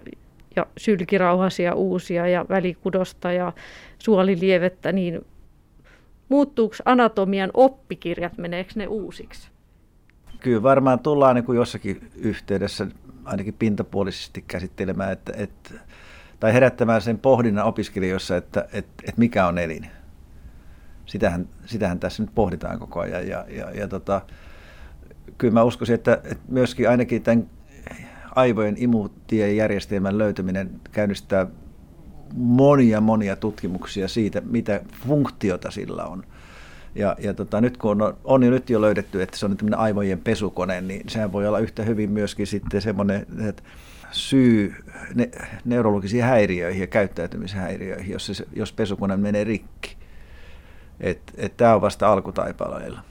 [0.55, 3.53] ja sylkirauhasia uusia ja välikudosta ja
[3.99, 5.25] suolilievettä, niin
[6.31, 9.49] muuttuuko anatomian oppikirjat, meneekö ne uusiksi?
[10.39, 12.87] Kyllä varmaan tullaan niin kuin jossakin yhteydessä
[13.23, 15.73] ainakin pintapuolisesti käsittelemään, että, että,
[16.39, 19.87] tai herättämään sen pohdinnan opiskelijoissa, että, että, että mikä on elin.
[21.05, 23.27] Sitähän, sitähän tässä nyt pohditaan koko ajan.
[23.27, 24.21] Ja, ja, ja tota,
[25.37, 27.49] kyllä mä uskoisin, että, että myöskin ainakin tämän
[28.35, 31.47] aivojen imutiejärjestelmän löytyminen käynnistää
[32.33, 36.23] monia monia tutkimuksia siitä, mitä funktiota sillä on.
[36.95, 39.79] Ja, ja tota, nyt kun on, on jo nyt jo löydetty, että se on tämmöinen
[39.79, 43.63] aivojen pesukone, niin sehän voi olla yhtä hyvin myöskin sitten semmoinen että
[44.11, 44.75] syy
[45.15, 45.29] ne,
[45.65, 49.97] neurologisiin häiriöihin ja käyttäytymishäiriöihin, jos, se, jos pesukone menee rikki.
[51.57, 53.10] Tämä on vasta alkutaipaleilla.